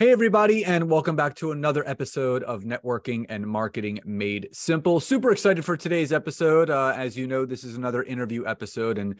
Hey, 0.00 0.12
everybody, 0.12 0.64
and 0.64 0.88
welcome 0.88 1.16
back 1.16 1.34
to 1.38 1.50
another 1.50 1.82
episode 1.84 2.44
of 2.44 2.62
Networking 2.62 3.26
and 3.28 3.44
Marketing 3.44 3.98
Made 4.04 4.48
Simple. 4.52 5.00
Super 5.00 5.32
excited 5.32 5.64
for 5.64 5.76
today's 5.76 6.12
episode. 6.12 6.70
Uh, 6.70 6.92
as 6.94 7.16
you 7.16 7.26
know, 7.26 7.44
this 7.44 7.64
is 7.64 7.74
another 7.76 8.04
interview 8.04 8.46
episode. 8.46 8.96
And 8.96 9.16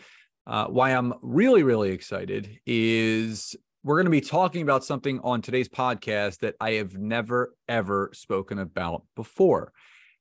uh, 0.47 0.67
why 0.67 0.91
I'm 0.91 1.15
really, 1.21 1.65
really 1.65 1.91
excited 1.91 2.61
is 2.65 3.57
we're 3.83 3.97
going 3.97 4.05
to 4.05 4.11
be 4.13 4.21
talking 4.21 4.63
about 4.63 4.85
something 4.85 5.19
on 5.25 5.43
today's 5.43 5.69
podcast 5.69 6.39
that 6.43 6.55
I 6.61 6.75
have 6.75 6.97
never, 6.97 7.57
ever 7.69 8.11
spoken 8.15 8.61
about 8.61 9.03
before. 9.17 9.73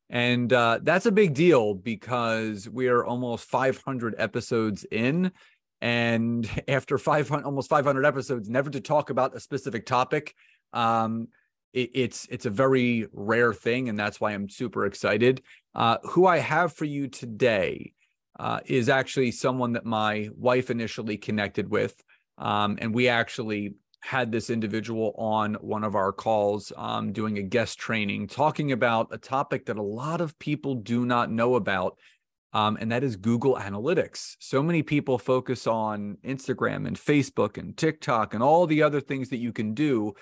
And 0.09 0.51
uh, 0.51 0.79
that's 0.81 1.05
a 1.05 1.11
big 1.11 1.35
deal 1.35 1.75
because 1.75 2.67
we 2.67 2.87
are 2.87 3.05
almost 3.05 3.47
500 3.47 4.15
episodes 4.17 4.87
in 4.91 5.33
and 5.81 6.49
after 6.67 6.97
500 6.97 7.45
almost 7.45 7.69
500 7.69 8.05
episodes 8.05 8.49
never 8.49 8.69
to 8.69 8.81
talk 8.81 9.09
about 9.09 9.35
a 9.35 9.39
specific 9.39 9.85
topic 9.85 10.35
um 10.73 11.27
it, 11.73 11.91
it's 11.93 12.27
it's 12.29 12.45
a 12.45 12.49
very 12.49 13.07
rare 13.13 13.53
thing 13.53 13.89
and 13.89 13.97
that's 13.97 14.19
why 14.19 14.31
i'm 14.31 14.49
super 14.49 14.85
excited. 14.85 15.41
Uh 15.75 15.97
who 16.03 16.25
i 16.25 16.37
have 16.37 16.73
for 16.73 16.85
you 16.85 17.07
today 17.07 17.93
uh, 18.39 18.59
is 18.67 18.87
actually 18.87 19.31
someone 19.31 19.73
that 19.73 19.83
my 19.83 20.29
wife 20.35 20.69
initially 20.69 21.17
connected 21.17 21.69
with 21.69 22.03
um 22.37 22.77
and 22.79 22.93
we 22.93 23.07
actually 23.07 23.73
had 24.01 24.31
this 24.31 24.49
individual 24.49 25.13
on 25.17 25.55
one 25.55 25.83
of 25.83 25.95
our 25.95 26.13
calls 26.13 26.71
um, 26.77 27.11
doing 27.11 27.37
a 27.39 27.43
guest 27.43 27.79
training 27.79 28.27
talking 28.27 28.71
about 28.71 29.07
a 29.11 29.17
topic 29.17 29.65
that 29.65 29.77
a 29.77 29.81
lot 29.81 30.21
of 30.21 30.37
people 30.39 30.75
do 30.75 31.05
not 31.05 31.31
know 31.31 31.55
about 31.55 31.97
um, 32.53 32.77
and 32.79 32.91
that 32.91 33.03
is 33.03 33.15
Google 33.15 33.55
Analytics. 33.55 34.35
So 34.39 34.63
many 34.63 34.81
people 34.83 35.17
focus 35.17 35.67
on 35.67 36.17
Instagram 36.23 36.87
and 36.87 36.97
Facebook 36.97 37.57
and 37.57 37.75
TikTok 37.75 38.33
and 38.33 38.41
all 38.41 38.65
the 38.65 38.83
other 38.83 39.01
things 39.01 39.29
that 39.29 39.37
you 39.37 39.51
can 39.51 39.73
do. 39.73 40.13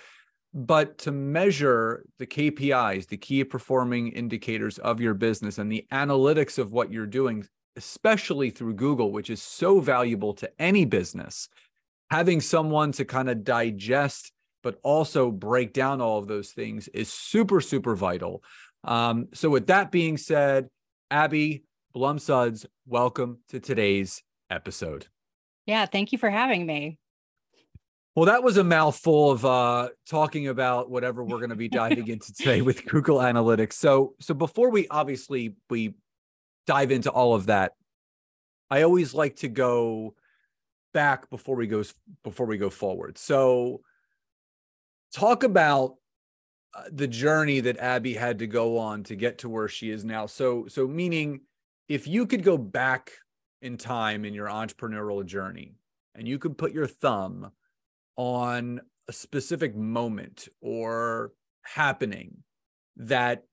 But 0.53 0.97
to 0.99 1.11
measure 1.11 2.05
the 2.17 2.25
KPIs, 2.25 3.07
the 3.07 3.17
key 3.17 3.43
performing 3.43 4.09
indicators 4.13 4.77
of 4.77 5.01
your 5.01 5.13
business 5.13 5.57
and 5.57 5.71
the 5.71 5.85
analytics 5.91 6.57
of 6.57 6.71
what 6.71 6.91
you're 6.91 7.05
doing, 7.05 7.45
especially 7.75 8.49
through 8.49 8.75
Google, 8.75 9.11
which 9.11 9.29
is 9.29 9.41
so 9.41 9.79
valuable 9.79 10.33
to 10.35 10.49
any 10.57 10.85
business, 10.85 11.49
having 12.09 12.39
someone 12.39 12.93
to 12.93 13.05
kind 13.05 13.29
of 13.29 13.43
digest, 13.43 14.31
but 14.63 14.79
also 14.81 15.29
break 15.29 15.73
down 15.73 16.01
all 16.01 16.17
of 16.17 16.27
those 16.27 16.51
things 16.51 16.87
is 16.87 17.11
super, 17.11 17.59
super 17.59 17.95
vital. 17.95 18.41
Um, 18.83 19.27
so, 19.33 19.49
with 19.49 19.67
that 19.67 19.91
being 19.91 20.17
said, 20.17 20.69
Aby, 21.11 21.63
Blum 21.95 22.19
Sudds, 22.19 22.65
welcome 22.85 23.37
to 23.47 23.61
today's 23.61 24.21
episode. 24.49 25.07
Yeah, 25.65 25.85
thank 25.85 26.11
you 26.11 26.17
for 26.17 26.29
having 26.29 26.65
me. 26.65 26.99
Well, 28.17 28.25
that 28.25 28.43
was 28.43 28.57
a 28.57 28.65
mouthful 28.65 29.31
of 29.31 29.45
uh, 29.45 29.89
talking 30.05 30.49
about 30.49 30.89
whatever 30.89 31.23
we're 31.23 31.37
going 31.37 31.51
to 31.51 31.55
be 31.55 31.69
diving 31.69 32.09
into 32.09 32.33
today 32.33 32.61
with 32.61 32.85
Google 32.89 33.19
Analytics. 33.19 33.73
So, 33.73 34.15
so 34.19 34.33
before 34.33 34.71
we 34.71 34.89
obviously 34.89 35.55
we 35.69 35.93
dive 36.67 36.91
into 36.91 37.09
all 37.09 37.33
of 37.33 37.45
that, 37.45 37.71
I 38.69 38.81
always 38.81 39.13
like 39.13 39.37
to 39.37 39.47
go 39.47 40.15
back 40.93 41.29
before 41.29 41.55
we 41.55 41.65
go 41.65 41.81
before 42.25 42.45
we 42.45 42.57
go 42.57 42.69
forward. 42.69 43.17
So, 43.17 43.79
talk 45.13 45.43
about 45.43 45.95
uh, 46.77 46.89
the 46.91 47.07
journey 47.07 47.61
that 47.61 47.77
Aby 47.79 48.15
had 48.15 48.39
to 48.39 48.47
go 48.47 48.79
on 48.79 49.03
to 49.03 49.15
get 49.15 49.37
to 49.37 49.49
where 49.49 49.69
she 49.69 49.91
is 49.91 50.03
now. 50.03 50.25
So, 50.25 50.67
so 50.67 50.89
meaning 50.89 51.39
if 51.87 52.07
you 52.07 52.25
could 52.25 52.43
go 52.43 52.57
back 52.57 53.11
in 53.61 53.77
time 53.77 54.25
in 54.25 54.33
your 54.33 54.47
entrepreneurial 54.47 55.25
journey 55.25 55.75
and 56.13 56.27
you 56.27 56.39
could 56.39 56.57
put 56.57 56.71
your 56.71 56.87
thumb 56.87 57.51
on 58.15 58.81
a 59.07 59.13
specific 59.13 59.75
moment 59.75 60.47
or 60.61 61.31
happening 61.63 62.37
that 62.97 63.43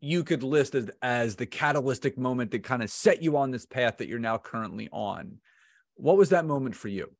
you 0.00 0.24
could 0.24 0.42
list 0.42 0.74
as, 0.74 0.90
as 1.00 1.36
the 1.36 1.46
catalytic 1.46 2.18
moment 2.18 2.50
that 2.50 2.62
kind 2.62 2.82
of 2.82 2.90
set 2.90 3.22
you 3.22 3.36
on 3.36 3.50
this 3.50 3.64
path 3.64 3.98
that 3.98 4.08
you're 4.08 4.18
now 4.18 4.36
currently 4.36 4.88
on 4.92 5.38
what 5.96 6.16
was 6.16 6.30
that 6.30 6.44
moment 6.44 6.74
for 6.74 6.88
you? 6.88 7.10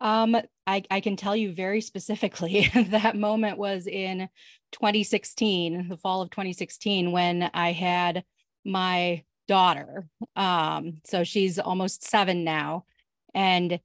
Um, 0.00 0.36
I, 0.66 0.82
I 0.90 1.00
can 1.00 1.16
tell 1.16 1.36
you 1.36 1.52
very 1.52 1.80
specifically 1.80 2.70
that 2.74 3.16
moment 3.16 3.58
was 3.58 3.86
in 3.86 4.28
2016, 4.72 5.88
the 5.88 5.96
fall 5.96 6.22
of 6.22 6.30
2016, 6.30 7.12
when 7.12 7.50
I 7.52 7.72
had 7.72 8.24
my 8.64 9.24
daughter. 9.48 10.06
Um, 10.36 11.00
so 11.04 11.24
she's 11.24 11.58
almost 11.58 12.04
seven 12.04 12.44
now. 12.44 12.84
And 13.34 13.80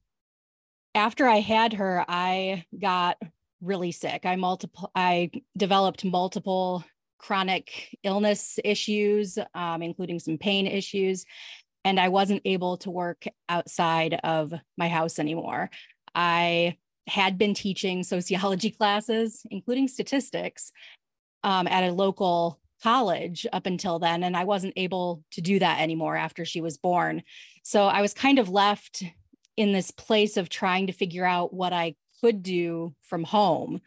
after 0.94 1.26
I 1.26 1.40
had 1.40 1.74
her, 1.74 2.04
I 2.08 2.64
got 2.78 3.18
really 3.60 3.92
sick. 3.92 4.24
I 4.24 4.36
multiple 4.36 4.90
I 4.94 5.30
developed 5.56 6.04
multiple 6.04 6.84
chronic 7.18 7.96
illness 8.02 8.58
issues, 8.64 9.38
um, 9.54 9.82
including 9.82 10.18
some 10.18 10.38
pain 10.38 10.66
issues, 10.66 11.24
and 11.84 11.98
I 11.98 12.08
wasn't 12.08 12.42
able 12.44 12.76
to 12.78 12.90
work 12.90 13.24
outside 13.48 14.18
of 14.24 14.52
my 14.76 14.88
house 14.88 15.18
anymore. 15.18 15.70
I 16.14 16.76
had 17.06 17.38
been 17.38 17.54
teaching 17.54 18.02
sociology 18.02 18.70
classes, 18.78 19.46
including 19.50 19.88
statistics, 19.88 20.72
um, 21.44 21.66
at 21.68 21.84
a 21.84 21.92
local 21.92 22.60
college 22.86 23.48
up 23.52 23.66
until 23.66 23.98
then 23.98 24.22
and 24.22 24.36
I 24.36 24.44
wasn't 24.44 24.74
able 24.76 25.24
to 25.32 25.40
do 25.40 25.58
that 25.58 25.80
anymore 25.80 26.16
after 26.16 26.44
she 26.44 26.60
was 26.60 26.78
born. 26.78 27.24
So 27.64 27.86
I 27.86 28.00
was 28.00 28.14
kind 28.14 28.38
of 28.38 28.48
left 28.48 29.02
in 29.56 29.72
this 29.72 29.90
place 29.90 30.36
of 30.36 30.48
trying 30.48 30.86
to 30.86 30.92
figure 30.92 31.24
out 31.24 31.52
what 31.52 31.72
I 31.72 31.96
could 32.20 32.44
do 32.44 32.94
from 33.02 33.24
home. 33.24 33.80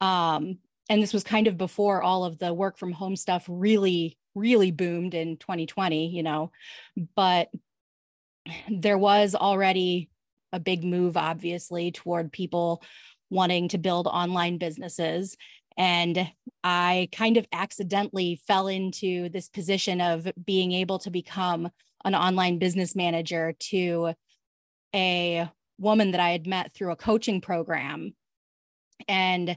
Um, 0.00 0.56
and 0.88 1.02
this 1.02 1.12
was 1.12 1.22
kind 1.22 1.48
of 1.48 1.58
before 1.58 2.02
all 2.02 2.24
of 2.24 2.38
the 2.38 2.54
work 2.54 2.78
from 2.78 2.92
home 2.92 3.14
stuff 3.14 3.44
really 3.46 4.16
really 4.34 4.70
boomed 4.70 5.12
in 5.12 5.36
2020, 5.36 6.08
you 6.08 6.22
know. 6.22 6.50
But 7.14 7.50
there 8.70 8.98
was 8.98 9.34
already 9.34 10.08
a 10.50 10.58
big 10.58 10.82
move 10.82 11.18
obviously 11.18 11.92
toward 11.92 12.32
people 12.32 12.82
wanting 13.28 13.68
to 13.68 13.78
build 13.78 14.06
online 14.06 14.56
businesses 14.56 15.36
and 15.76 16.30
I 16.62 17.08
kind 17.12 17.36
of 17.36 17.46
accidentally 17.52 18.40
fell 18.46 18.68
into 18.68 19.28
this 19.28 19.48
position 19.48 20.00
of 20.00 20.28
being 20.44 20.72
able 20.72 20.98
to 21.00 21.10
become 21.10 21.70
an 22.04 22.14
online 22.14 22.58
business 22.58 22.94
manager 22.94 23.54
to 23.58 24.14
a 24.94 25.48
woman 25.78 26.12
that 26.12 26.20
I 26.20 26.30
had 26.30 26.46
met 26.46 26.72
through 26.72 26.92
a 26.92 26.96
coaching 26.96 27.40
program. 27.40 28.14
And 29.08 29.56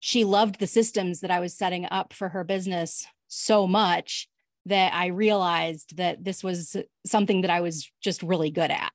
she 0.00 0.24
loved 0.24 0.58
the 0.58 0.66
systems 0.66 1.20
that 1.20 1.30
I 1.30 1.40
was 1.40 1.56
setting 1.56 1.86
up 1.90 2.12
for 2.12 2.28
her 2.30 2.44
business 2.44 3.06
so 3.28 3.66
much 3.66 4.28
that 4.66 4.92
I 4.94 5.06
realized 5.06 5.96
that 5.96 6.24
this 6.24 6.42
was 6.42 6.76
something 7.06 7.42
that 7.42 7.50
I 7.50 7.60
was 7.60 7.90
just 8.02 8.22
really 8.22 8.50
good 8.50 8.70
at. 8.70 8.92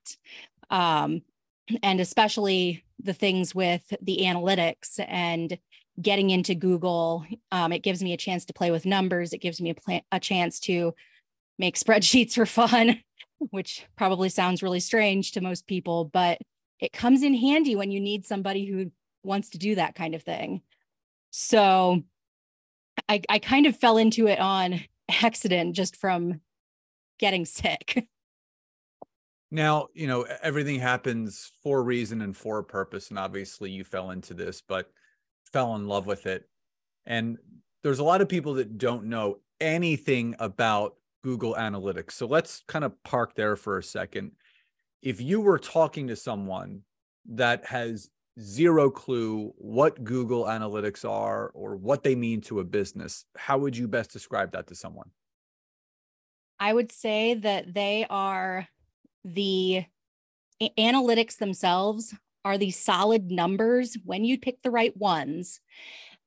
Um, 0.70 1.22
and 1.84 2.00
especially 2.00 2.84
the 3.02 3.14
things 3.14 3.56
with 3.56 3.94
the 4.02 4.20
analytics 4.22 5.00
and 5.08 5.58
getting 6.02 6.30
into 6.30 6.56
Google. 6.56 7.26
Um, 7.52 7.72
it 7.72 7.84
gives 7.84 8.02
me 8.02 8.14
a 8.14 8.18
chance 8.18 8.46
to 8.46 8.54
play 8.54 8.72
with 8.72 8.86
numbers. 8.86 9.34
It 9.34 9.40
gives 9.40 9.60
me 9.62 9.74
a, 9.88 10.02
a 10.12 10.20
chance 10.20 10.60
to 10.62 10.94
make 11.58 11.76
spreadsheets 11.80 12.34
for 12.34 12.46
fun, 12.46 13.02
which 13.52 13.86
probably 13.98 14.30
sounds 14.30 14.64
really 14.64 14.80
strange 14.80 15.32
to 15.34 15.42
most 15.42 15.68
people, 15.68 16.06
but 16.06 16.40
it 16.80 16.94
comes 16.94 17.24
in 17.24 17.34
handy 17.34 17.76
when 17.76 17.92
you 17.92 18.00
need 18.00 18.26
somebody 18.26 18.66
who 18.66 18.92
wants 19.24 19.50
to 19.50 19.58
do 19.58 19.76
that 19.76 19.96
kind 19.96 20.16
of 20.16 20.24
thing. 20.24 20.62
So 21.32 22.04
I, 23.08 23.22
I 23.30 23.40
kind 23.40 23.66
of 23.66 23.76
fell 23.76 23.98
into 23.98 24.28
it 24.28 24.40
on 24.40 24.82
accident 25.24 25.76
just 25.76 25.96
from 25.96 26.42
getting 27.20 27.46
sick. 27.46 28.08
Now, 29.52 29.88
you 29.94 30.08
know, 30.08 30.28
everything 30.44 30.80
happens 30.80 31.52
for 31.64 31.80
a 31.80 31.84
reason 31.84 32.22
and 32.22 32.38
for 32.38 32.60
a 32.60 32.64
purpose. 32.64 33.10
And 33.10 33.18
obviously 33.18 33.72
you 33.72 33.84
fell 33.84 34.12
into 34.12 34.34
this, 34.36 34.62
but 34.62 34.92
fell 35.52 35.76
in 35.76 35.88
love 35.88 36.06
with 36.06 36.26
it. 36.26 36.48
And 37.06 37.38
there's 37.84 38.00
a 38.00 38.04
lot 38.04 38.22
of 38.22 38.30
people 38.30 38.56
that 38.56 38.78
don't 38.78 39.06
know 39.06 39.40
anything 39.60 40.36
about 40.40 40.96
Google 41.24 41.56
Analytics. 41.56 42.12
So 42.12 42.26
let's 42.26 42.64
kind 42.68 42.86
of 42.86 43.02
park 43.04 43.36
there 43.36 43.56
for 43.56 43.78
a 43.78 43.84
second. 43.84 44.32
If 45.02 45.22
you 45.22 45.42
were 45.42 45.60
talking 45.60 46.08
to 46.08 46.16
someone 46.16 46.82
that 47.30 47.66
has 47.66 48.10
zero 48.40 48.90
clue 48.90 49.54
what 49.58 50.04
Google 50.04 50.46
Analytics 50.46 51.10
are 51.10 51.50
or 51.50 51.76
what 51.76 52.04
they 52.04 52.16
mean 52.16 52.42
to 52.42 52.60
a 52.60 52.64
business, 52.64 53.26
how 53.36 53.58
would 53.58 53.76
you 53.76 53.88
best 53.88 54.12
describe 54.12 54.52
that 54.54 54.68
to 54.68 54.76
someone? 54.76 55.10
I 56.60 56.74
would 56.74 56.92
say 56.92 57.36
that 57.36 57.74
they 57.74 58.06
are 58.10 58.68
the 59.24 59.86
analytics 60.78 61.38
themselves 61.38 62.14
are 62.46 62.58
these 62.58 62.78
solid 62.78 63.32
numbers 63.32 63.98
when 64.06 64.24
you 64.24 64.40
pick 64.40 64.62
the 64.62 64.72
right 64.72 64.96
ones 64.96 65.60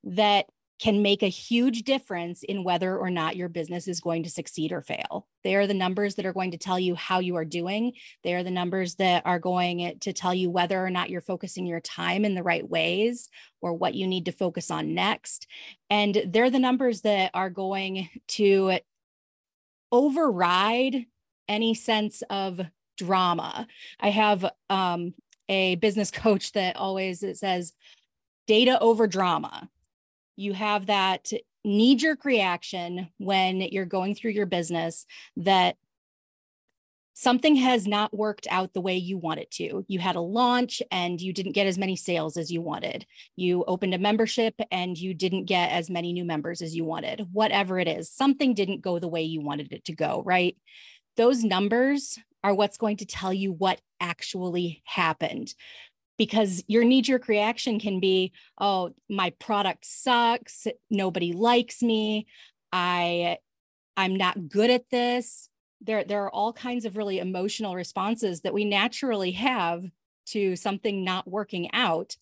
that 0.03 0.45
can 0.79 1.01
make 1.01 1.23
a 1.23 1.27
huge 1.27 1.83
difference 1.83 2.43
in 2.43 2.63
whether 2.63 2.97
or 2.97 3.09
not 3.09 3.37
your 3.37 3.47
business 3.47 3.87
is 3.87 4.01
going 4.01 4.23
to 4.23 4.29
succeed 4.29 4.71
or 4.73 4.81
fail. 4.81 5.27
They 5.43 5.55
are 5.55 5.65
the 5.65 5.73
numbers 5.73 6.15
that 6.15 6.25
are 6.25 6.33
going 6.33 6.51
to 6.51 6.57
tell 6.57 6.77
you 6.77 6.93
how 6.95 7.19
you 7.19 7.37
are 7.37 7.45
doing. 7.45 7.93
They 8.23 8.33
are 8.33 8.43
the 8.43 8.51
numbers 8.51 8.95
that 8.95 9.23
are 9.25 9.39
going 9.39 9.97
to 10.01 10.13
tell 10.13 10.33
you 10.33 10.49
whether 10.49 10.83
or 10.83 10.89
not 10.89 11.09
you're 11.09 11.21
focusing 11.21 11.65
your 11.65 11.79
time 11.79 12.25
in 12.25 12.35
the 12.35 12.43
right 12.43 12.67
ways 12.67 13.29
or 13.61 13.73
what 13.73 13.93
you 13.93 14.07
need 14.07 14.25
to 14.25 14.33
focus 14.33 14.69
on 14.69 14.93
next. 14.93 15.47
And 15.89 16.21
they're 16.27 16.49
the 16.49 16.59
numbers 16.59 17.01
that 17.01 17.31
are 17.33 17.49
going 17.49 18.09
to 18.29 18.79
override 19.91 21.05
any 21.47 21.75
sense 21.75 22.23
of 22.29 22.59
drama. 22.97 23.67
I 23.99 24.09
have 24.09 24.51
um, 24.69 25.13
a 25.49 25.75
business 25.75 26.11
coach 26.11 26.51
that 26.53 26.75
always 26.75 27.23
says 27.39 27.73
data 28.47 28.79
over 28.79 29.07
drama. 29.07 29.69
You 30.35 30.53
have 30.53 30.87
that 30.87 31.31
knee 31.63 31.95
jerk 31.95 32.25
reaction 32.25 33.09
when 33.17 33.61
you're 33.61 33.85
going 33.85 34.15
through 34.15 34.31
your 34.31 34.45
business 34.45 35.05
that 35.37 35.77
something 37.13 37.55
has 37.55 37.87
not 37.87 38.15
worked 38.15 38.47
out 38.49 38.73
the 38.73 38.81
way 38.81 38.97
you 38.97 39.17
want 39.17 39.39
it 39.39 39.51
to. 39.51 39.85
You 39.87 39.99
had 39.99 40.15
a 40.15 40.21
launch 40.21 40.81
and 40.91 41.21
you 41.21 41.31
didn't 41.31 41.51
get 41.51 41.67
as 41.67 41.77
many 41.77 41.95
sales 41.95 42.37
as 42.37 42.51
you 42.51 42.61
wanted. 42.61 43.05
You 43.35 43.63
opened 43.65 43.93
a 43.93 43.99
membership 43.99 44.55
and 44.71 44.97
you 44.97 45.13
didn't 45.13 45.45
get 45.45 45.71
as 45.71 45.89
many 45.89 46.11
new 46.11 46.25
members 46.25 46.61
as 46.61 46.75
you 46.75 46.83
wanted. 46.83 47.27
Whatever 47.31 47.79
it 47.79 47.87
is, 47.87 48.09
something 48.09 48.53
didn't 48.53 48.81
go 48.81 48.97
the 48.97 49.07
way 49.07 49.21
you 49.21 49.41
wanted 49.41 49.71
it 49.71 49.85
to 49.85 49.95
go, 49.95 50.23
right? 50.25 50.57
Those 51.15 51.43
numbers 51.43 52.17
are 52.43 52.53
what's 52.53 52.77
going 52.77 52.97
to 52.97 53.05
tell 53.05 53.33
you 53.33 53.51
what 53.51 53.81
actually 53.99 54.81
happened. 54.85 55.53
Because 56.17 56.63
your 56.67 56.83
knee 56.83 57.01
jerk 57.01 57.27
reaction 57.27 57.79
can 57.79 57.99
be 57.99 58.33
oh 58.59 58.93
my 59.09 59.31
product 59.39 59.85
sucks. 59.85 60.67
Nobody 60.89 61.33
likes 61.33 61.81
me. 61.81 62.27
I 62.71 63.37
i'm 63.97 64.15
not 64.15 64.49
good 64.49 64.69
at 64.69 64.89
this. 64.89 65.49
There 65.81 66.03
there 66.03 66.23
are 66.23 66.31
all 66.31 66.53
kinds 66.53 66.85
of 66.85 66.97
really 66.97 67.19
emotional 67.19 67.75
responses 67.75 68.41
that 68.41 68.53
we 68.53 68.65
naturally 68.65 69.31
have 69.31 69.83
to 70.27 70.55
something 70.55 71.03
not 71.03 71.27
working 71.27 71.73
out. 71.73 72.15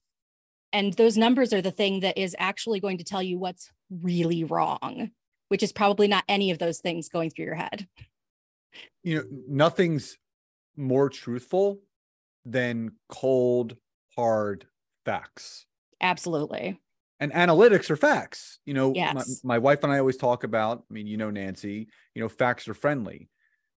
And 0.74 0.94
those 0.94 1.18
numbers 1.18 1.52
are 1.52 1.62
the 1.62 1.70
thing 1.72 2.00
that 2.00 2.18
is 2.18 2.36
actually 2.40 2.80
going 2.80 2.98
to 3.00 3.04
tell 3.04 3.22
you 3.22 3.38
what's 3.38 3.72
really 3.90 4.44
wrong 4.44 5.12
which 5.50 5.64
is 5.64 5.74
probably 5.74 6.08
not 6.08 6.24
any 6.30 6.50
of 6.50 6.60
those 6.60 6.80
things 6.80 7.10
going 7.10 7.30
through 7.30 7.44
your 7.44 7.56
head 7.56 7.86
you 9.04 9.16
know 9.18 9.24
nothing's 9.48 10.18
more 10.76 11.10
truthful 11.10 11.80
than 12.46 12.92
cold 13.10 13.76
hard 14.16 14.66
facts. 15.06 15.66
Absolutely. 16.02 16.80
And 17.20 17.32
analytics 17.34 17.90
are 17.90 17.96
facts. 17.96 18.60
You 18.66 18.74
know 18.74 18.94
yes. 18.96 19.42
my, 19.44 19.56
my, 19.56 19.58
wife 19.60 19.84
and 19.84 19.94
i 19.94 20.00
always 20.00 20.18
talk 20.18 20.44
about 20.44 20.84
i 20.90 20.94
mean 20.94 21.08
you 21.08 21.18
know 21.18 21.30
nancy 21.30 21.88
you 22.16 22.22
know 22.22 22.30
facts 22.30 22.68
are 22.68 22.74
friendly. 22.74 23.30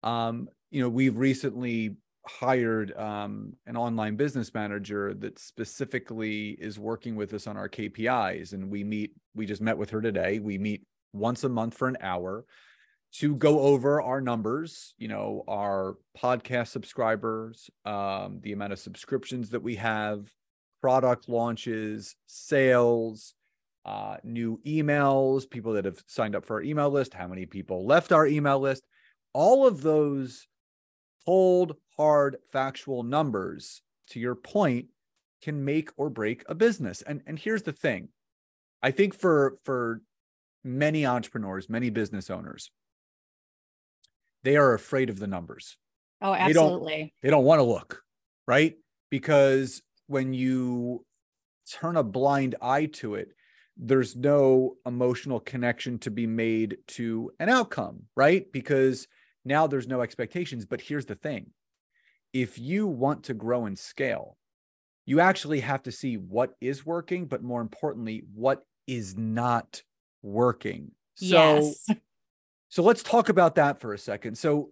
Um 0.04 0.48
you 0.72 0.82
know 0.82 0.90
we've 0.90 1.18
recently 1.18 1.98
hired 2.26 2.96
um, 2.98 3.54
an 3.66 3.76
online 3.76 4.16
business 4.16 4.54
manager 4.54 5.14
that 5.14 5.38
specifically 5.38 6.52
is 6.52 6.80
working 6.80 7.18
with 7.18 7.34
us 7.34 7.48
on 7.48 7.58
our 7.58 7.68
kpis 7.68 8.54
and 8.54 8.70
we 8.70 8.82
meet 8.82 9.12
we 9.36 9.46
just 9.46 9.62
met 9.62 9.78
with 9.78 9.90
her 9.90 10.02
today. 10.02 10.40
We 10.40 10.58
meet 10.58 10.84
once 11.12 11.44
a 11.44 11.50
month 11.50 11.76
for 11.76 11.88
an 11.88 11.98
hour 12.02 12.46
to 13.14 13.36
go 13.36 13.60
over 13.60 14.02
our 14.02 14.22
numbers, 14.22 14.96
you 14.98 15.08
know, 15.08 15.44
our 15.48 15.98
podcast 16.18 16.70
subscribers, 16.70 17.70
um, 17.86 18.40
the 18.42 18.54
amount 18.54 18.74
of 18.74 18.80
subscriptions 18.80 19.52
that 19.52 19.62
we 19.62 19.76
have, 19.76 20.28
product 20.82 21.30
launches, 21.30 22.16
sales, 22.26 23.36
uh, 23.86 24.18
new 24.24 24.60
emails, 24.66 25.48
people 25.48 25.74
that 25.74 25.86
have 25.86 26.02
signed 26.08 26.36
up 26.36 26.46
for 26.46 26.56
our 26.56 26.64
email 26.64 26.90
list, 26.90 27.14
how 27.14 27.28
many 27.28 27.46
people 27.46 27.86
left 27.86 28.12
our 28.12 28.26
email 28.26 28.60
list, 28.60 28.84
all 29.34 29.68
of 29.68 29.82
those 29.82 30.48
cold, 31.26 31.76
hard, 31.96 32.38
factual 32.52 33.04
numbers, 33.04 33.82
to 34.08 34.20
your 34.20 34.36
point, 34.36 34.88
can 35.42 35.64
make 35.64 35.90
or 35.98 36.10
break 36.10 36.44
a 36.48 36.56
business. 36.56 37.02
And 37.02 37.22
and 37.28 37.38
here's 37.38 37.64
the 37.64 37.74
thing, 37.74 38.10
I 38.82 38.92
think 38.92 39.14
for 39.14 39.58
for 39.64 40.02
many 40.64 41.06
entrepreneurs, 41.06 41.70
many 41.70 41.90
business 41.90 42.30
owners, 42.30 42.72
they 44.44 44.58
are 44.58 44.74
afraid 44.74 45.10
of 45.10 45.20
the 45.20 45.28
numbers. 45.28 45.78
Oh, 46.22 46.34
absolutely. 46.34 46.94
They 46.94 47.00
don't, 47.00 47.12
they 47.22 47.30
don't 47.30 47.46
want 47.46 47.60
to 47.60 47.64
look, 47.64 48.02
right? 48.48 48.76
Because 49.10 49.82
when 50.08 50.34
you 50.34 51.06
turn 51.72 51.98
a 51.98 52.04
blind 52.04 52.56
eye 52.62 52.86
to 52.86 53.16
it, 53.16 53.30
there's 53.76 54.16
no 54.16 54.76
emotional 54.86 55.40
connection 55.40 55.98
to 56.00 56.12
be 56.12 56.28
made 56.28 56.78
to 56.88 57.32
an 57.40 57.50
outcome, 57.50 58.04
right? 58.16 58.46
Because 58.52 59.08
now 59.46 59.68
there's 59.68 59.88
no 59.88 60.02
expectations. 60.02 60.66
But 60.66 60.82
here's 60.82 61.06
the 61.06 61.16
thing 61.16 61.52
if 62.34 62.58
you 62.58 62.88
want 62.88 63.24
to 63.26 63.34
grow 63.34 63.66
and 63.66 63.78
scale, 63.78 64.38
you 65.06 65.20
actually 65.20 65.60
have 65.62 65.84
to 65.84 65.92
see 65.92 66.18
what 66.18 66.54
is 66.62 66.86
working, 66.86 67.26
but 67.26 67.44
more 67.44 67.62
importantly, 67.62 68.24
what 68.34 68.64
is 68.88 69.18
not 69.18 69.82
working. 70.22 70.92
So 71.16 71.26
yes. 71.26 71.88
So 72.74 72.82
let's 72.82 73.04
talk 73.04 73.30
about 73.30 73.54
that 73.54 73.80
for 73.80 73.94
a 73.94 74.00
second. 74.00 74.36
So 74.36 74.72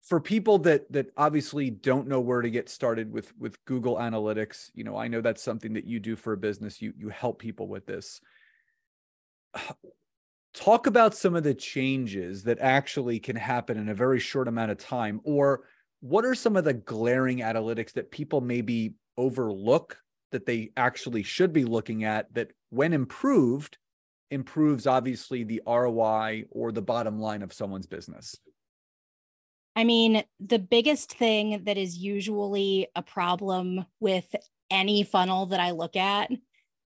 for 0.00 0.20
people 0.20 0.56
that 0.60 0.90
that 0.90 1.08
obviously 1.14 1.68
don't 1.68 2.08
know 2.08 2.20
where 2.20 2.40
to 2.40 2.48
get 2.48 2.70
started 2.70 3.12
with 3.12 3.30
with 3.38 3.62
Google 3.66 3.96
Analytics, 3.96 4.70
you 4.72 4.82
know, 4.82 4.96
I 4.96 5.08
know 5.08 5.20
that's 5.20 5.42
something 5.42 5.74
that 5.74 5.84
you 5.84 6.00
do 6.00 6.16
for 6.16 6.32
a 6.32 6.38
business. 6.38 6.80
You 6.80 6.94
you 6.96 7.10
help 7.10 7.40
people 7.40 7.68
with 7.68 7.84
this. 7.84 8.22
Talk 10.54 10.86
about 10.86 11.14
some 11.14 11.36
of 11.36 11.44
the 11.44 11.52
changes 11.52 12.44
that 12.44 12.58
actually 12.58 13.18
can 13.18 13.36
happen 13.36 13.76
in 13.76 13.90
a 13.90 13.94
very 13.94 14.18
short 14.18 14.48
amount 14.48 14.70
of 14.70 14.78
time 14.78 15.20
or 15.24 15.64
what 16.00 16.24
are 16.24 16.34
some 16.34 16.56
of 16.56 16.64
the 16.64 16.72
glaring 16.72 17.40
analytics 17.40 17.92
that 17.92 18.10
people 18.10 18.40
maybe 18.40 18.94
overlook 19.18 19.98
that 20.32 20.46
they 20.46 20.72
actually 20.74 21.22
should 21.22 21.52
be 21.52 21.66
looking 21.66 22.04
at 22.04 22.32
that 22.32 22.52
when 22.70 22.94
improved 22.94 23.76
improves 24.30 24.86
obviously 24.86 25.44
the 25.44 25.62
ROI 25.66 26.44
or 26.50 26.72
the 26.72 26.82
bottom 26.82 27.18
line 27.18 27.42
of 27.42 27.52
someone's 27.52 27.86
business? 27.86 28.36
I 29.76 29.84
mean, 29.84 30.24
the 30.40 30.58
biggest 30.58 31.12
thing 31.12 31.62
that 31.64 31.78
is 31.78 31.96
usually 31.96 32.88
a 32.94 33.02
problem 33.02 33.86
with 34.00 34.34
any 34.70 35.02
funnel 35.02 35.46
that 35.46 35.60
I 35.60 35.70
look 35.70 35.96
at 35.96 36.30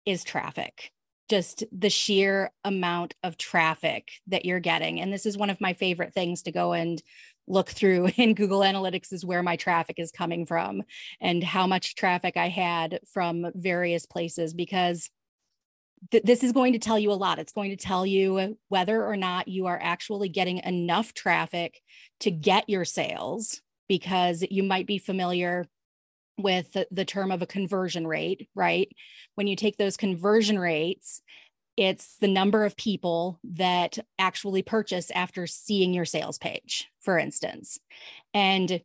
is 0.04 0.24
traffic. 0.24 0.92
Just 1.28 1.64
the 1.72 1.90
sheer 1.90 2.52
amount 2.64 3.14
of 3.22 3.36
traffic 3.36 4.10
that 4.28 4.44
you're 4.44 4.60
getting. 4.60 5.00
And 5.00 5.12
this 5.12 5.26
is 5.26 5.36
one 5.36 5.50
of 5.50 5.60
my 5.60 5.72
favorite 5.72 6.14
things 6.14 6.42
to 6.42 6.52
go 6.52 6.72
and 6.72 7.02
look 7.48 7.70
through 7.70 8.10
in 8.16 8.34
Google 8.34 8.60
Analytics 8.60 9.12
is 9.12 9.24
where 9.24 9.42
my 9.42 9.56
traffic 9.56 9.98
is 9.98 10.12
coming 10.12 10.46
from 10.46 10.82
and 11.20 11.42
how 11.42 11.66
much 11.66 11.94
traffic 11.94 12.36
I 12.36 12.48
had 12.48 13.00
from 13.12 13.50
various 13.54 14.06
places 14.06 14.54
because 14.54 15.10
th- 16.10 16.24
this 16.24 16.42
is 16.42 16.52
going 16.52 16.72
to 16.72 16.78
tell 16.78 16.98
you 16.98 17.12
a 17.12 17.14
lot. 17.14 17.38
It's 17.38 17.52
going 17.52 17.70
to 17.70 17.76
tell 17.76 18.06
you 18.06 18.56
whether 18.68 19.04
or 19.04 19.16
not 19.16 19.48
you 19.48 19.66
are 19.66 19.78
actually 19.82 20.28
getting 20.28 20.58
enough 20.58 21.14
traffic 21.14 21.80
to 22.20 22.30
get 22.30 22.68
your 22.68 22.84
sales, 22.84 23.60
because 23.88 24.44
you 24.50 24.62
might 24.62 24.86
be 24.86 24.98
familiar 24.98 25.66
with 26.38 26.72
the, 26.72 26.86
the 26.90 27.04
term 27.04 27.30
of 27.30 27.40
a 27.40 27.46
conversion 27.46 28.06
rate, 28.06 28.48
right? 28.54 28.88
When 29.36 29.46
you 29.46 29.56
take 29.56 29.76
those 29.76 29.96
conversion 29.96 30.58
rates, 30.58 31.22
it's 31.76 32.16
the 32.16 32.28
number 32.28 32.64
of 32.64 32.76
people 32.76 33.38
that 33.44 33.98
actually 34.18 34.62
purchase 34.62 35.10
after 35.12 35.46
seeing 35.46 35.94
your 35.94 36.04
sales 36.04 36.38
page, 36.38 36.88
for 37.00 37.18
instance. 37.18 37.78
And 38.34 38.80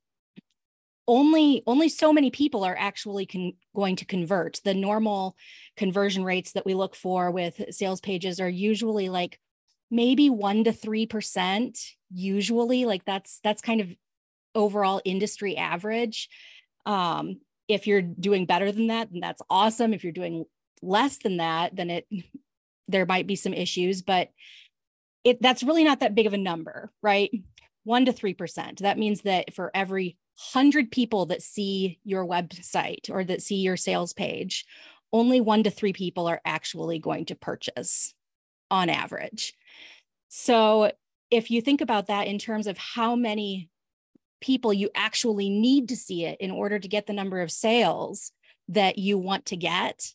only 1.11 1.61
only 1.67 1.89
so 1.89 2.13
many 2.13 2.31
people 2.31 2.63
are 2.63 2.75
actually 2.79 3.25
con- 3.25 3.53
going 3.75 3.97
to 3.97 4.05
convert. 4.05 4.61
The 4.63 4.73
normal 4.73 5.35
conversion 5.75 6.23
rates 6.23 6.53
that 6.53 6.65
we 6.65 6.73
look 6.73 6.95
for 6.95 7.31
with 7.31 7.61
sales 7.69 7.99
pages 7.99 8.39
are 8.39 8.49
usually 8.49 9.09
like 9.09 9.37
maybe 9.91 10.29
1 10.29 10.63
to 10.63 10.71
3% 10.71 11.77
usually 12.13 12.85
like 12.85 13.03
that's 13.03 13.41
that's 13.43 13.61
kind 13.61 13.81
of 13.81 13.89
overall 14.55 15.01
industry 15.03 15.57
average. 15.57 16.29
Um 16.85 17.41
if 17.67 17.87
you're 17.87 18.01
doing 18.01 18.45
better 18.45 18.71
than 18.71 18.87
that 18.87 19.11
then 19.11 19.19
that's 19.19 19.41
awesome. 19.49 19.93
If 19.93 20.05
you're 20.05 20.13
doing 20.13 20.45
less 20.81 21.17
than 21.17 21.37
that 21.37 21.75
then 21.75 21.89
it 21.89 22.07
there 22.87 23.05
might 23.05 23.27
be 23.27 23.35
some 23.35 23.53
issues 23.53 24.01
but 24.01 24.29
it 25.25 25.41
that's 25.41 25.61
really 25.61 25.83
not 25.83 25.99
that 25.99 26.15
big 26.15 26.25
of 26.25 26.33
a 26.33 26.37
number 26.37 26.89
right? 27.01 27.31
1 27.83 28.05
to 28.05 28.13
3%. 28.13 28.79
That 28.79 28.97
means 28.97 29.23
that 29.23 29.53
for 29.53 29.71
every 29.73 30.17
100 30.53 30.91
people 30.91 31.27
that 31.27 31.41
see 31.41 31.99
your 32.03 32.25
website 32.25 33.09
or 33.09 33.23
that 33.23 33.41
see 33.41 33.57
your 33.57 33.77
sales 33.77 34.13
page, 34.13 34.65
only 35.13 35.41
1 35.41 35.63
to 35.63 35.69
3 35.69 35.93
people 35.93 36.27
are 36.27 36.41
actually 36.45 36.99
going 36.99 37.25
to 37.25 37.35
purchase 37.35 38.13
on 38.69 38.89
average. 38.89 39.53
So 40.29 40.91
if 41.29 41.51
you 41.51 41.61
think 41.61 41.81
about 41.81 42.07
that 42.07 42.27
in 42.27 42.39
terms 42.39 42.67
of 42.67 42.77
how 42.77 43.15
many 43.15 43.69
people 44.39 44.73
you 44.73 44.89
actually 44.95 45.49
need 45.49 45.89
to 45.89 45.95
see 45.95 46.25
it 46.25 46.39
in 46.39 46.51
order 46.51 46.79
to 46.79 46.87
get 46.87 47.05
the 47.05 47.13
number 47.13 47.41
of 47.41 47.51
sales 47.51 48.31
that 48.69 48.97
you 48.97 49.17
want 49.17 49.45
to 49.47 49.57
get, 49.57 50.13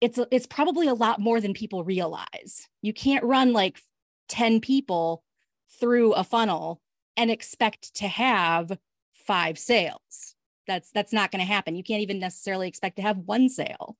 it's 0.00 0.18
it's 0.30 0.46
probably 0.46 0.88
a 0.88 0.94
lot 0.94 1.20
more 1.20 1.40
than 1.40 1.54
people 1.54 1.84
realize. 1.84 2.66
You 2.82 2.92
can't 2.92 3.24
run 3.24 3.52
like 3.52 3.78
10 4.28 4.60
people 4.60 5.22
through 5.80 6.12
a 6.12 6.24
funnel 6.24 6.80
and 7.16 7.30
expect 7.30 7.94
to 7.96 8.08
have 8.08 8.76
five 9.26 9.58
sales. 9.58 10.34
That's 10.66 10.90
that's 10.90 11.12
not 11.12 11.30
going 11.30 11.40
to 11.40 11.52
happen. 11.52 11.76
You 11.76 11.84
can't 11.84 12.02
even 12.02 12.18
necessarily 12.18 12.68
expect 12.68 12.96
to 12.96 13.02
have 13.02 13.18
one 13.18 13.48
sale 13.48 13.96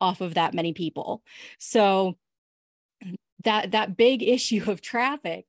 off 0.00 0.20
of 0.20 0.34
that 0.34 0.54
many 0.54 0.72
people. 0.72 1.22
So 1.58 2.16
that 3.44 3.70
that 3.72 3.96
big 3.96 4.22
issue 4.22 4.70
of 4.70 4.80
traffic 4.80 5.46